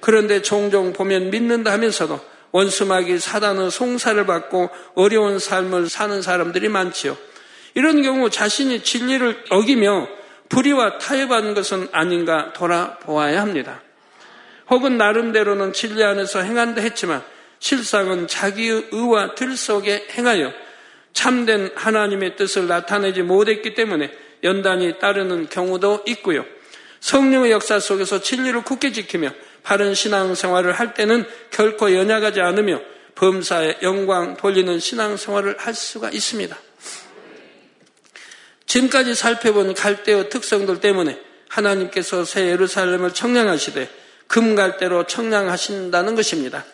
그런데 0.00 0.42
종종 0.42 0.92
보면 0.92 1.30
믿는다 1.30 1.72
하면서도 1.72 2.20
원수마귀 2.52 3.18
사단의 3.18 3.70
송사를 3.70 4.26
받고 4.26 4.70
어려운 4.94 5.38
삶을 5.38 5.88
사는 5.88 6.20
사람들이 6.20 6.68
많지요. 6.68 7.16
이런 7.74 8.02
경우 8.02 8.28
자신이 8.28 8.82
진리를 8.82 9.44
어기며 9.50 10.08
불의와 10.48 10.98
타협하는 10.98 11.54
것은 11.54 11.88
아닌가 11.92 12.52
돌아보아야 12.52 13.40
합니다. 13.40 13.82
혹은 14.68 14.98
나름대로는 14.98 15.72
진리 15.72 16.02
안에서 16.02 16.42
행한다 16.42 16.80
했지만 16.80 17.22
실상은 17.60 18.26
자기의 18.26 18.88
의와 18.90 19.34
들 19.34 19.56
속에 19.56 20.08
행하여 20.10 20.52
참된 21.12 21.70
하나님의 21.76 22.36
뜻을 22.36 22.66
나타내지 22.66 23.22
못했기 23.22 23.74
때문에 23.74 24.10
연단이 24.42 24.98
따르는 24.98 25.48
경우도 25.48 26.04
있고요. 26.08 26.44
성령의 27.00 27.52
역사 27.52 27.78
속에서 27.78 28.20
진리를 28.20 28.62
굳게 28.62 28.92
지키며 28.92 29.30
바른 29.62 29.94
신앙생활을 29.94 30.72
할 30.72 30.94
때는 30.94 31.26
결코 31.50 31.94
연약하지 31.94 32.40
않으며 32.40 32.80
범사에 33.14 33.78
영광 33.82 34.36
돌리는 34.36 34.78
신앙생활을 34.78 35.56
할 35.58 35.74
수가 35.74 36.10
있습니다. 36.10 36.56
지금까지 38.64 39.14
살펴본 39.14 39.74
갈대의 39.74 40.30
특성들 40.30 40.80
때문에 40.80 41.20
하나님께서 41.48 42.24
새 42.24 42.48
예루살렘을 42.48 43.12
청량하시되 43.12 43.90
금갈대로 44.28 45.06
청량하신다는 45.06 46.14
것입니다. 46.14 46.64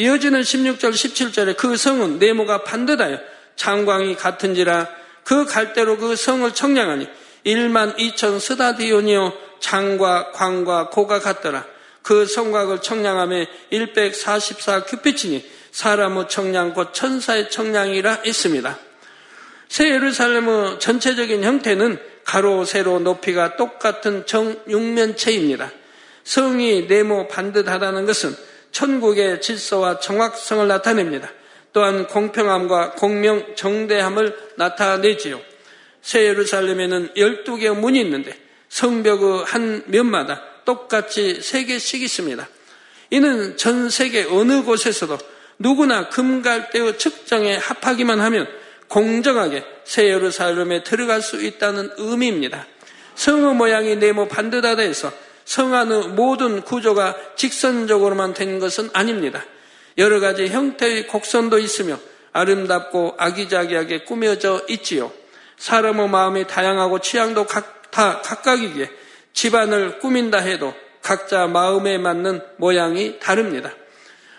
이어지는 0.00 0.40
16절, 0.40 0.92
17절에 0.92 1.58
그 1.58 1.76
성은 1.76 2.18
네모가 2.18 2.64
반듯하여 2.64 3.18
장광이 3.56 4.14
같은지라 4.16 4.88
그 5.24 5.44
갈대로 5.44 5.98
그 5.98 6.16
성을 6.16 6.50
청량하니 6.50 7.06
1만 7.44 7.98
2천 7.98 8.40
스다디온이요 8.40 9.34
장과 9.60 10.30
광과 10.32 10.88
고가 10.88 11.20
같더라. 11.20 11.66
그 12.00 12.24
성곽을 12.24 12.80
청량함에 12.80 13.46
144 13.94 14.84
규피치니 14.84 15.44
사람의 15.70 16.30
청량 16.30 16.72
곧 16.72 16.94
천사의 16.94 17.50
청량이라 17.50 18.20
있습니다. 18.24 18.78
새 19.68 19.90
예루살렘의 19.90 20.80
전체적인 20.80 21.44
형태는 21.44 21.98
가로, 22.24 22.64
세로, 22.64 23.00
높이가 23.00 23.56
똑같은 23.56 24.24
정육면체입니다. 24.24 25.70
성이 26.24 26.86
네모 26.86 27.28
반듯하다는 27.28 28.06
것은 28.06 28.34
천국의 28.72 29.40
질서와 29.40 30.00
정확성을 30.00 30.66
나타냅니다. 30.66 31.30
또한 31.72 32.06
공평함과 32.06 32.92
공명, 32.92 33.54
정대함을 33.54 34.36
나타내지요. 34.56 35.40
새 36.02 36.24
예루살렘에는 36.24 37.14
12개의 37.14 37.76
문이 37.76 38.00
있는데 38.00 38.36
성벽의 38.68 39.44
한 39.44 39.82
면마다 39.86 40.42
똑같이 40.64 41.40
세 41.40 41.64
개씩 41.64 42.02
있습니다. 42.02 42.48
이는 43.10 43.56
전 43.56 43.90
세계 43.90 44.24
어느 44.24 44.62
곳에서도 44.62 45.18
누구나 45.58 46.08
금갈대의 46.08 46.98
측정에 46.98 47.56
합하기만 47.56 48.20
하면 48.20 48.48
공정하게 48.88 49.64
새 49.84 50.08
예루살렘에 50.08 50.82
들어갈 50.82 51.22
수 51.22 51.42
있다는 51.42 51.90
의미입니다. 51.96 52.66
성의 53.14 53.54
모양이 53.54 53.96
네모 53.96 54.28
반듯하다 54.28 54.82
해서 54.82 55.12
성 55.44 55.74
안의 55.74 56.08
모든 56.08 56.62
구조가 56.62 57.16
직선적으로만 57.36 58.34
된 58.34 58.58
것은 58.58 58.90
아닙니다. 58.92 59.44
여러 59.98 60.20
가지 60.20 60.48
형태의 60.48 61.06
곡선도 61.06 61.58
있으며 61.58 61.98
아름답고 62.32 63.14
아기자기하게 63.18 64.04
꾸며져 64.04 64.62
있지요. 64.68 65.12
사람의 65.58 66.08
마음이 66.08 66.46
다양하고 66.46 67.00
취향도 67.00 67.46
각, 67.46 67.90
다 67.90 68.20
각각이기에 68.22 68.90
집안을 69.32 69.98
꾸민다 69.98 70.38
해도 70.38 70.74
각자 71.02 71.46
마음에 71.46 71.98
맞는 71.98 72.42
모양이 72.56 73.18
다릅니다. 73.18 73.72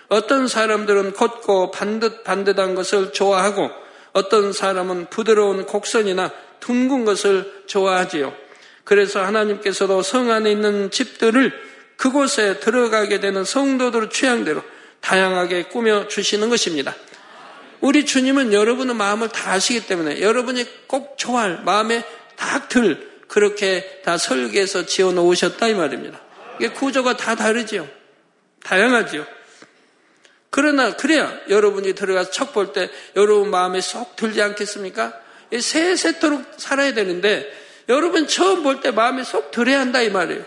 어떤 0.08 0.48
사람들은 0.48 1.14
걷고 1.14 1.72
반듯 1.72 2.24
반듯한 2.24 2.76
것을 2.76 3.14
좋아하고 3.14 3.70
어떤 4.14 4.52
사람은 4.52 5.08
부드러운 5.10 5.66
곡선이나 5.66 6.32
둥근 6.60 7.06
것을 7.06 7.64
좋아하지요. 7.66 8.34
그래서 8.92 9.24
하나님께서도 9.24 10.02
성 10.04 10.32
안에 10.32 10.52
있는 10.52 10.92
집들을 10.92 11.54
그곳에 11.96 12.60
들어가게 12.60 13.22
되는 13.22 13.46
성도들 13.46 14.10
취향대로 14.10 14.62
다양하게 15.00 15.70
꾸며 15.70 16.10
주시는 16.10 16.50
것입니다. 16.50 16.94
우리 17.80 18.06
주님은 18.06 18.52
여러분의 18.52 18.94
마음을 18.96 19.30
다 19.30 19.54
아시기 19.54 19.88
때문에 19.88 20.20
여러분이 20.20 20.88
꼭 20.88 21.18
좋아할 21.18 21.62
마음에 21.64 22.04
딱 22.36 22.68
들 22.68 23.10
그렇게 23.30 24.02
다 24.04 24.18
설계해서 24.18 24.86
지어 24.86 25.14
놓으셨다 25.14 25.70
이 25.70 25.74
말입니다. 25.74 26.20
이게 26.60 26.72
구조가 26.72 27.16
다 27.16 27.36
다르지요. 27.36 27.88
다양하지요. 28.62 29.26
그러나 30.50 30.98
그래야 30.98 31.34
여러분이 31.48 31.94
들어가서 31.94 32.32
척 32.32 32.52
볼 32.52 32.74
때 32.74 32.90
여러분 33.16 33.52
마음에 33.52 33.80
쏙 33.80 34.18
들지 34.18 34.42
않겠습니까? 34.42 35.14
세세토록 35.58 36.44
살아야 36.58 36.94
되는데 36.94 37.61
여러분 37.90 38.28
처음 38.28 38.64
볼 38.64 38.82
때 38.82 38.92
마음에 38.92 39.24
쏙 39.24 39.52
들어야 39.52 39.80
한다 39.80 40.02
이 40.02 40.10
말이에요. 40.10 40.44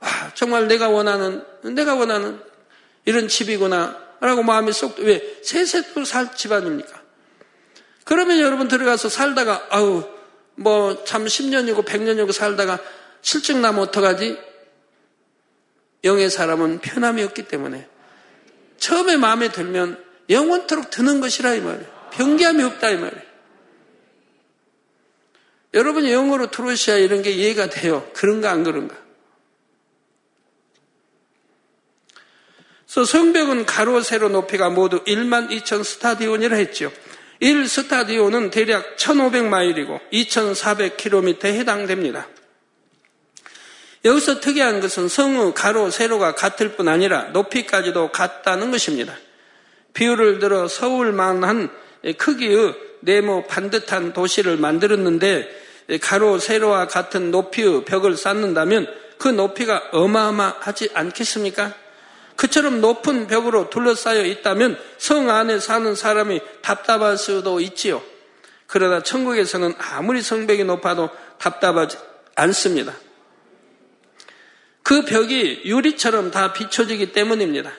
아, 0.00 0.32
정말 0.34 0.66
내가 0.68 0.88
원하는 0.88 1.44
내가 1.62 1.94
원하는 1.94 2.40
이런 3.04 3.28
집이구나 3.28 3.98
라고 4.20 4.42
마음에 4.42 4.72
쏙왜 4.72 5.40
세세토록 5.42 6.06
살 6.06 6.34
집안입니까? 6.34 7.00
그러면 8.04 8.40
여러분 8.40 8.68
들어가서 8.68 9.08
살다가 9.08 9.66
아우 9.70 10.04
뭐 10.56 11.04
참 11.04 11.24
10년이고 11.24 11.84
100년이고 11.84 12.32
살다가 12.32 12.78
실증 13.22 13.62
나면 13.62 13.80
어떡하지? 13.80 14.38
영의 16.04 16.30
사람은 16.30 16.80
편함이 16.80 17.22
없기 17.22 17.48
때문에 17.48 17.86
처음에 18.78 19.16
마음에 19.16 19.50
들면 19.50 20.02
영원토록 20.30 20.90
드는 20.90 21.20
것이라 21.20 21.54
이 21.54 21.60
말이에요. 21.60 22.10
변기함이 22.12 22.62
없다 22.62 22.90
이 22.90 22.96
말이에요. 22.96 23.29
여러분이 25.72 26.12
영어로 26.12 26.50
들어오셔야 26.50 26.98
이런 26.98 27.22
게 27.22 27.30
이해가 27.30 27.70
돼요. 27.70 28.08
그런가 28.14 28.50
안 28.50 28.64
그런가? 28.64 28.96
그래서 32.84 33.04
성벽은 33.04 33.66
가로 33.66 34.00
세로 34.00 34.28
높이가 34.28 34.68
모두 34.68 35.04
1만 35.04 35.48
2천 35.50 35.84
스타디온이라 35.84 36.56
했죠. 36.56 36.92
1 37.38 37.68
스타디온은 37.68 38.50
대략 38.50 38.96
1,500마일이고 38.96 40.00
2,400km에 40.12 41.44
해당됩니다. 41.44 42.26
여기서 44.04 44.40
특이한 44.40 44.80
것은 44.80 45.08
성의 45.08 45.54
가로, 45.54 45.90
세로가 45.90 46.34
같을 46.34 46.74
뿐 46.74 46.88
아니라 46.88 47.24
높이까지도 47.24 48.10
같다는 48.12 48.70
것입니다. 48.70 49.16
비유를 49.94 50.38
들어 50.38 50.66
서울만한 50.68 51.70
크기의 52.16 52.74
네모 53.00 53.46
반듯한 53.46 54.12
도시를 54.12 54.56
만들었는데 54.56 55.60
가로, 56.02 56.38
세로와 56.38 56.86
같은 56.86 57.30
높이의 57.30 57.84
벽을 57.84 58.16
쌓는다면 58.16 58.86
그 59.18 59.28
높이가 59.28 59.82
어마어마하지 59.92 60.90
않겠습니까? 60.94 61.74
그처럼 62.36 62.80
높은 62.80 63.26
벽으로 63.26 63.68
둘러싸여 63.68 64.24
있다면 64.24 64.78
성 64.96 65.28
안에 65.28 65.58
사는 65.58 65.94
사람이 65.94 66.40
답답할 66.62 67.18
수도 67.18 67.60
있지요. 67.60 68.02
그러나 68.66 69.02
천국에서는 69.02 69.74
아무리 69.78 70.22
성벽이 70.22 70.64
높아도 70.64 71.10
답답하지 71.38 71.98
않습니다. 72.36 72.94
그 74.82 75.04
벽이 75.04 75.62
유리처럼 75.64 76.30
다 76.30 76.52
비춰지기 76.52 77.12
때문입니다. 77.12 77.72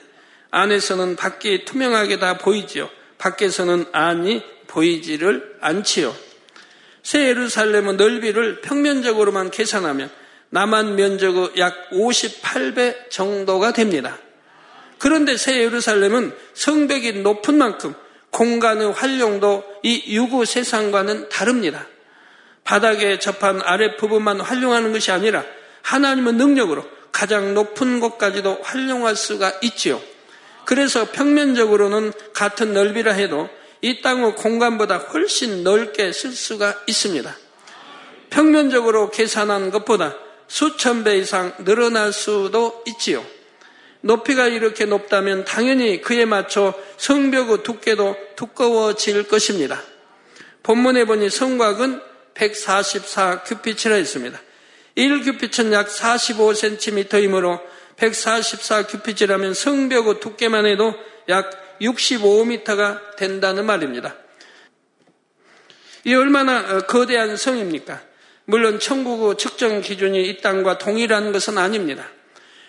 안에서는 0.50 1.16
밖이 1.16 1.64
투명하게 1.64 2.18
다 2.18 2.38
보이지요. 2.38 2.88
밖에서는 3.18 3.86
안이 3.92 4.42
보이지를 4.72 5.56
않지요. 5.60 6.14
새 7.02 7.28
예루살렘의 7.28 7.96
넓이를 7.96 8.60
평면적으로만 8.62 9.50
계산하면 9.50 10.10
남한 10.50 10.96
면적의 10.96 11.52
약 11.58 11.90
58배 11.90 13.10
정도가 13.10 13.72
됩니다. 13.72 14.18
그런데 14.98 15.36
새 15.36 15.60
예루살렘은 15.62 16.32
성벽이 16.54 17.22
높은 17.22 17.56
만큼 17.56 17.94
공간의 18.30 18.92
활용도 18.92 19.64
이 19.82 20.14
유구 20.14 20.44
세상과는 20.44 21.28
다릅니다. 21.28 21.86
바닥에 22.64 23.18
접한 23.18 23.60
아랫 23.62 23.96
부분만 23.96 24.40
활용하는 24.40 24.92
것이 24.92 25.10
아니라 25.10 25.44
하나님의 25.82 26.34
능력으로 26.34 26.84
가장 27.10 27.54
높은 27.54 28.00
곳까지도 28.00 28.60
활용할 28.62 29.16
수가 29.16 29.52
있지요. 29.62 30.00
그래서 30.64 31.10
평면적으로는 31.10 32.12
같은 32.32 32.72
넓이라 32.72 33.12
해도 33.12 33.50
이 33.82 34.00
땅의 34.00 34.36
공간보다 34.36 34.98
훨씬 34.98 35.64
넓게 35.64 36.12
쓸 36.12 36.32
수가 36.32 36.82
있습니다. 36.86 37.36
평면적으로 38.30 39.10
계산한 39.10 39.70
것보다 39.70 40.16
수천 40.46 41.04
배 41.04 41.18
이상 41.18 41.52
늘어날 41.64 42.12
수도 42.12 42.82
있지요. 42.86 43.24
높이가 44.00 44.46
이렇게 44.46 44.84
높다면 44.84 45.44
당연히 45.44 46.00
그에 46.00 46.24
맞춰 46.24 46.74
성벽의 46.96 47.64
두께도 47.64 48.16
두꺼워질 48.36 49.28
것입니다. 49.28 49.82
본문에 50.62 51.04
보니 51.04 51.30
성곽은 51.30 52.00
144 52.34 53.42
큐피치라 53.42 53.96
했습니다. 53.96 54.40
1규피츠는 54.96 55.72
약 55.72 55.88
45cm이므로 55.88 57.60
144 57.96 58.86
규피츠라면 58.86 59.54
성벽의 59.54 60.20
두께만 60.20 60.66
해도 60.66 60.94
약 61.28 61.61
65m가 61.80 63.16
된다는 63.16 63.66
말입니다. 63.66 64.14
이 66.04 66.14
얼마나 66.14 66.58
어, 66.58 66.80
거대한 66.86 67.36
성입니까? 67.36 68.00
물론 68.44 68.80
천국의 68.80 69.36
측정 69.38 69.80
기준이 69.80 70.28
이 70.28 70.40
땅과 70.40 70.78
동일한 70.78 71.32
것은 71.32 71.58
아닙니다. 71.58 72.06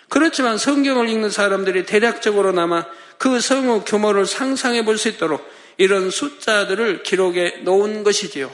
그렇지만 0.08 0.58
성경을 0.58 1.08
읽는 1.08 1.30
사람들이 1.30 1.86
대략적으로나마 1.86 2.86
그 3.18 3.40
성의 3.40 3.84
규모를 3.84 4.26
상상해 4.26 4.84
볼 4.84 4.98
수 4.98 5.08
있도록 5.08 5.44
이런 5.76 6.10
숫자들을 6.10 7.02
기록해 7.02 7.62
놓은 7.62 8.04
것이지요. 8.04 8.50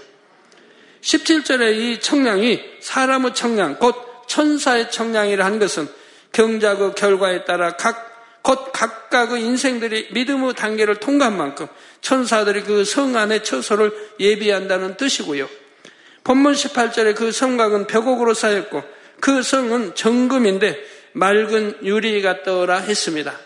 17절에 1.02 1.76
이 1.76 2.00
청량이 2.00 2.62
사람의 2.80 3.34
청량, 3.34 3.78
곧 3.78 3.94
천사의 4.26 4.90
청량이라 4.90 5.44
한 5.44 5.58
것은 5.58 5.88
경작의 6.32 6.94
결과에 6.94 7.44
따라 7.44 7.76
각, 7.76 8.09
곧 8.42 8.72
각각의 8.72 9.42
인생들이 9.42 10.08
믿음의 10.12 10.54
단계를 10.54 10.96
통과한 10.96 11.36
만큼 11.36 11.66
천사들이 12.00 12.62
그 12.62 12.84
성 12.84 13.16
안의 13.16 13.44
처소를 13.44 13.92
예비한다는 14.18 14.96
뜻이고요. 14.96 15.48
본문 16.24 16.52
18절에 16.52 17.14
그 17.14 17.32
성곽은 17.32 17.86
벽옥으로 17.86 18.34
쌓였고 18.34 18.82
그 19.20 19.42
성은 19.42 19.94
정금인데 19.94 20.78
맑은 21.12 21.78
유리 21.82 22.22
같더라 22.22 22.78
했습니다. 22.78 23.38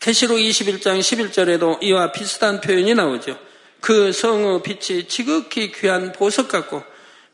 계시록 0.00 0.36
21장 0.38 1.00
11절에도 1.00 1.82
이와 1.82 2.12
비슷한 2.12 2.60
표현이 2.60 2.94
나오죠. 2.94 3.38
그 3.80 4.12
성의 4.12 4.62
빛이 4.62 5.08
지극히 5.08 5.72
귀한 5.72 6.12
보석 6.12 6.48
같고 6.48 6.82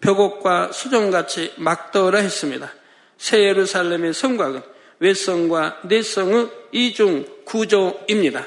벽옥과 0.01 0.73
수정같이 0.73 1.53
막더라 1.57 2.21
했습니다. 2.21 2.73
새 3.19 3.43
예루살렘의 3.45 4.15
성곽은 4.15 4.63
외성과 5.01 5.79
내성의 5.85 6.49
이중 6.73 7.27
구조입니다. 7.45 8.47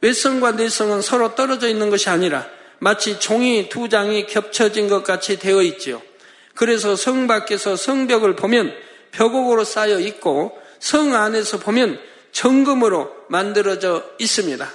외성과 0.00 0.52
내성은 0.52 1.02
서로 1.02 1.34
떨어져 1.34 1.68
있는 1.68 1.90
것이 1.90 2.10
아니라 2.10 2.46
마치 2.78 3.18
종이 3.18 3.68
두 3.68 3.88
장이 3.88 4.26
겹쳐진 4.26 4.88
것 4.88 5.02
같이 5.02 5.38
되어 5.38 5.62
있지요. 5.62 6.02
그래서 6.54 6.96
성 6.96 7.26
밖에서 7.26 7.76
성벽을 7.76 8.36
보면 8.36 8.74
벽옥으로 9.12 9.64
쌓여 9.64 9.98
있고 9.98 10.58
성 10.78 11.14
안에서 11.14 11.58
보면 11.58 11.98
정금으로 12.32 13.10
만들어져 13.28 14.04
있습니다. 14.18 14.68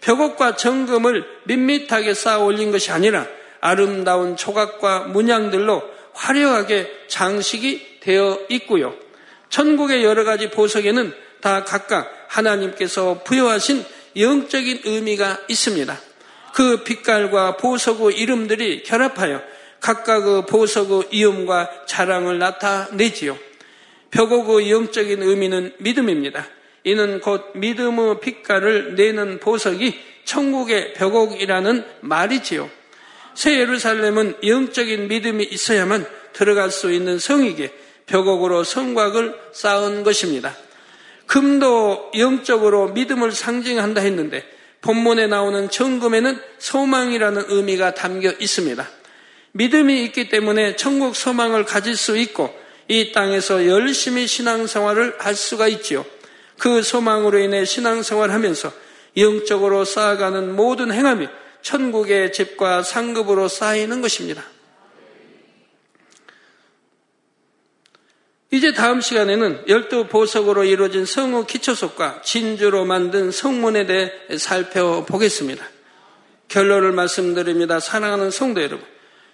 벽옥과 0.00 0.56
정금을 0.56 1.24
밋밋하게 1.44 2.14
쌓아 2.14 2.38
올린 2.38 2.70
것이 2.70 2.90
아니라 2.90 3.26
아름다운 3.60 4.36
조각과 4.36 5.00
문양들로 5.08 5.82
화려하게 6.14 6.90
장식이 7.08 8.00
되어 8.00 8.40
있고요. 8.48 9.07
천국의 9.50 10.04
여러 10.04 10.24
가지 10.24 10.50
보석에는 10.50 11.12
다 11.40 11.64
각각 11.64 12.26
하나님께서 12.28 13.22
부여하신 13.24 13.84
영적인 14.16 14.82
의미가 14.84 15.38
있습니다. 15.48 16.00
그 16.54 16.82
빛깔과 16.82 17.56
보석의 17.56 18.18
이름들이 18.18 18.82
결합하여 18.82 19.42
각각의 19.80 20.46
보석의 20.46 21.08
이음과 21.12 21.84
자랑을 21.86 22.38
나타내지요. 22.38 23.38
벽옥의 24.10 24.70
영적인 24.70 25.22
의미는 25.22 25.72
믿음입니다. 25.78 26.46
이는 26.84 27.20
곧 27.20 27.52
믿음의 27.54 28.20
빛깔을 28.20 28.94
내는 28.94 29.38
보석이 29.40 29.98
천국의 30.24 30.94
벽옥이라는 30.94 31.84
말이지요. 32.00 32.70
새 33.34 33.60
예루살렘은 33.60 34.36
영적인 34.44 35.08
믿음이 35.08 35.44
있어야만 35.44 36.06
들어갈 36.32 36.70
수 36.70 36.90
있는 36.90 37.18
성이게 37.18 37.72
벽옥으로 38.08 38.64
성곽을 38.64 39.38
쌓은 39.52 40.02
것입니다. 40.02 40.56
금도 41.26 42.10
영적으로 42.16 42.88
믿음을 42.88 43.32
상징한다 43.32 44.00
했는데 44.00 44.44
본문에 44.80 45.26
나오는 45.26 45.70
정금에는 45.70 46.40
소망이라는 46.58 47.44
의미가 47.48 47.94
담겨 47.94 48.32
있습니다. 48.32 48.88
믿음이 49.52 50.04
있기 50.04 50.28
때문에 50.28 50.76
천국 50.76 51.16
소망을 51.16 51.64
가질 51.64 51.96
수 51.96 52.16
있고 52.16 52.54
이 52.88 53.12
땅에서 53.12 53.66
열심히 53.66 54.26
신앙생활을 54.26 55.16
할 55.18 55.34
수가 55.34 55.68
있지요. 55.68 56.06
그 56.58 56.82
소망으로 56.82 57.38
인해 57.38 57.64
신앙생활 57.64 58.30
하면서 58.30 58.72
영적으로 59.16 59.84
쌓아가는 59.84 60.54
모든 60.54 60.92
행함이 60.92 61.28
천국의 61.62 62.32
집과 62.32 62.82
상급으로 62.82 63.48
쌓이는 63.48 64.00
것입니다. 64.00 64.44
이제 68.50 68.72
다음 68.72 69.02
시간에는 69.02 69.64
열두 69.68 70.06
보석으로 70.06 70.64
이루어진 70.64 71.04
성우 71.04 71.44
기초석과 71.44 72.22
진주로 72.22 72.86
만든 72.86 73.30
성문에 73.30 73.84
대해 73.84 74.10
살펴보겠습니다. 74.38 75.64
결론을 76.48 76.92
말씀드립니다. 76.92 77.78
사랑하는 77.78 78.30
성도 78.30 78.62
여러분. 78.62 78.86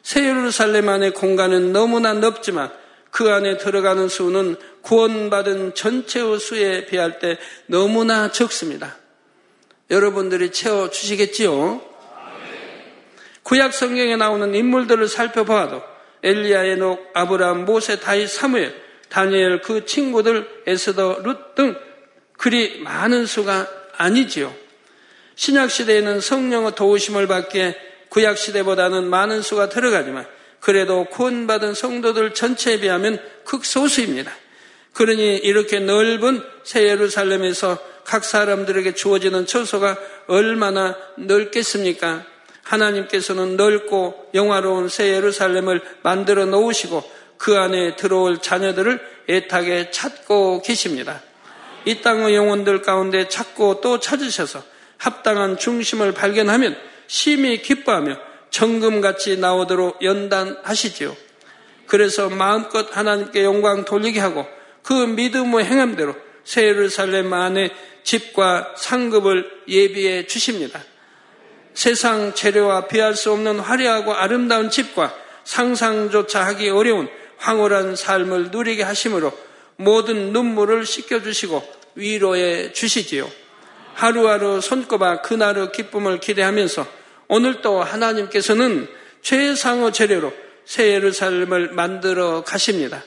새 0.02 0.28
예루살렘 0.28 0.88
안의 0.88 1.12
공간은 1.12 1.72
너무나 1.72 2.12
넓지만 2.12 2.72
그 3.12 3.30
안에 3.30 3.56
들어가는 3.56 4.08
수는 4.08 4.56
구원받은 4.82 5.76
전체의 5.76 6.40
수에 6.40 6.86
비할 6.86 7.20
때 7.20 7.38
너무나 7.66 8.32
적습니다. 8.32 8.96
여러분들이 9.90 10.50
채워주시겠지요? 10.50 11.80
구약 13.44 13.72
성경에 13.72 14.16
나오는 14.16 14.52
인물들을 14.52 15.06
살펴봐도 15.06 15.82
엘리야, 16.24 16.64
에녹, 16.64 17.10
아브라함, 17.14 17.64
모세, 17.64 18.00
다윗, 18.00 18.28
사무엘, 18.28 18.83
다니엘, 19.14 19.60
그 19.60 19.86
친구들, 19.86 20.48
에스더, 20.66 21.20
룻 21.22 21.54
등 21.54 21.76
그리 22.36 22.80
많은 22.80 23.26
수가 23.26 23.68
아니지요. 23.96 24.52
신약 25.36 25.70
시대에는 25.70 26.20
성령의 26.20 26.74
도우심을 26.74 27.28
받기에 27.28 27.76
구약 28.08 28.36
시대보다는 28.36 29.04
많은 29.04 29.40
수가 29.42 29.68
들어가지만 29.68 30.26
그래도 30.58 31.04
구원받은 31.04 31.74
성도들 31.74 32.34
전체에 32.34 32.80
비하면 32.80 33.20
극소수입니다. 33.44 34.32
그러니 34.94 35.36
이렇게 35.36 35.78
넓은 35.78 36.42
새 36.64 36.88
예루살렘에서 36.88 37.78
각 38.02 38.24
사람들에게 38.24 38.94
주어지는 38.94 39.46
처소가 39.46 39.96
얼마나 40.26 40.96
넓겠습니까? 41.18 42.26
하나님께서는 42.64 43.56
넓고 43.56 44.30
영화로운 44.34 44.88
새 44.88 45.12
예루살렘을 45.12 45.82
만들어 46.02 46.46
놓으시고 46.46 47.23
그 47.38 47.58
안에 47.58 47.96
들어올 47.96 48.38
자녀들을 48.40 49.00
애타게 49.28 49.90
찾고 49.90 50.62
계십니다. 50.62 51.22
이 51.84 52.00
땅의 52.00 52.34
영혼들 52.34 52.82
가운데 52.82 53.28
찾고 53.28 53.80
또 53.80 54.00
찾으셔서 54.00 54.62
합당한 54.96 55.58
중심을 55.58 56.12
발견하면 56.12 56.76
심히 57.06 57.60
기뻐하며 57.60 58.16
정금같이 58.50 59.36
나오도록 59.36 60.02
연단하시지요. 60.02 61.14
그래서 61.86 62.30
마음껏 62.30 62.86
하나님께 62.96 63.44
영광 63.44 63.84
돌리게 63.84 64.20
하고 64.20 64.46
그 64.82 64.92
믿음의 64.92 65.64
행함대로 65.64 66.14
새 66.44 66.64
예루살렘 66.64 67.32
안에 67.32 67.70
집과 68.04 68.74
상급을 68.76 69.50
예비해 69.68 70.26
주십니다. 70.26 70.80
세상 71.72 72.34
재료와 72.34 72.86
비할 72.86 73.14
수 73.14 73.32
없는 73.32 73.58
화려하고 73.58 74.14
아름다운 74.14 74.70
집과 74.70 75.14
상상조차 75.44 76.46
하기 76.46 76.68
어려운 76.70 77.08
황홀한 77.44 77.94
삶을 77.94 78.50
누리게 78.50 78.82
하심으로 78.82 79.30
모든 79.76 80.32
눈물을 80.32 80.86
씻겨주시고 80.86 81.62
위로해 81.94 82.72
주시지요. 82.72 83.30
하루하루 83.92 84.62
손꼽아 84.62 85.20
그날의 85.20 85.72
기쁨을 85.72 86.20
기대하면서 86.20 86.86
오늘도 87.28 87.82
하나님께서는 87.82 88.88
최상의 89.20 89.92
재료로 89.92 90.32
새 90.64 90.88
예루살렘을 90.94 91.72
만들어 91.72 92.42
가십니다. 92.42 93.04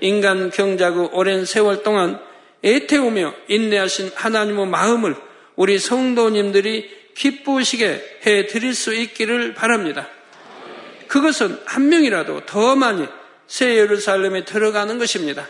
인간 0.00 0.50
경작의 0.50 1.10
오랜 1.12 1.44
세월 1.44 1.84
동안 1.84 2.20
애태우며 2.64 3.34
인내하신 3.48 4.10
하나님의 4.16 4.66
마음을 4.66 5.14
우리 5.54 5.78
성도님들이 5.78 6.90
기쁘시게 7.14 8.18
해 8.26 8.46
드릴 8.46 8.74
수 8.74 8.94
있기를 8.94 9.54
바랍니다. 9.54 10.08
그것은 11.06 11.60
한 11.66 11.88
명이라도 11.88 12.46
더 12.46 12.74
많이 12.74 13.06
새 13.50 13.74
예루살렘에 13.74 14.44
들어가는 14.44 14.96
것입니다. 15.00 15.44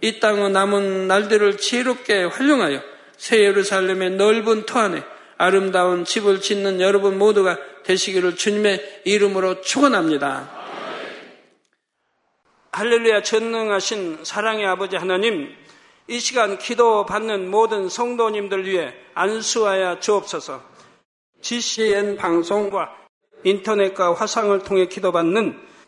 이 0.00 0.20
땅의 0.20 0.50
남은 0.50 1.08
날들을 1.08 1.56
지혜롭게 1.56 2.22
활용하여 2.22 2.80
새 3.16 3.40
예루살렘의 3.40 4.12
넓은 4.12 4.66
터 4.66 4.78
안에 4.78 5.02
아름다운 5.36 6.04
집을 6.04 6.40
짓는 6.40 6.80
여러분 6.80 7.18
모두가 7.18 7.58
되시기를 7.82 8.36
주님의 8.36 9.02
이름으로 9.04 9.62
축원합니다. 9.62 10.48
할렐루야 12.70 13.24
전능하신 13.24 14.20
사랑의 14.22 14.64
아버지 14.66 14.94
하나님 14.94 15.52
이 16.06 16.20
시간 16.20 16.56
기도 16.56 17.04
받는 17.04 17.50
모든 17.50 17.88
성도님들 17.88 18.64
위해 18.64 18.94
안수하여 19.14 19.98
주옵소서. 19.98 20.62
GCN 21.40 22.16
방송과 22.16 22.94
인터넷과 23.42 24.14
화상을 24.14 24.56
통해 24.60 24.86
기도받는 24.86 25.69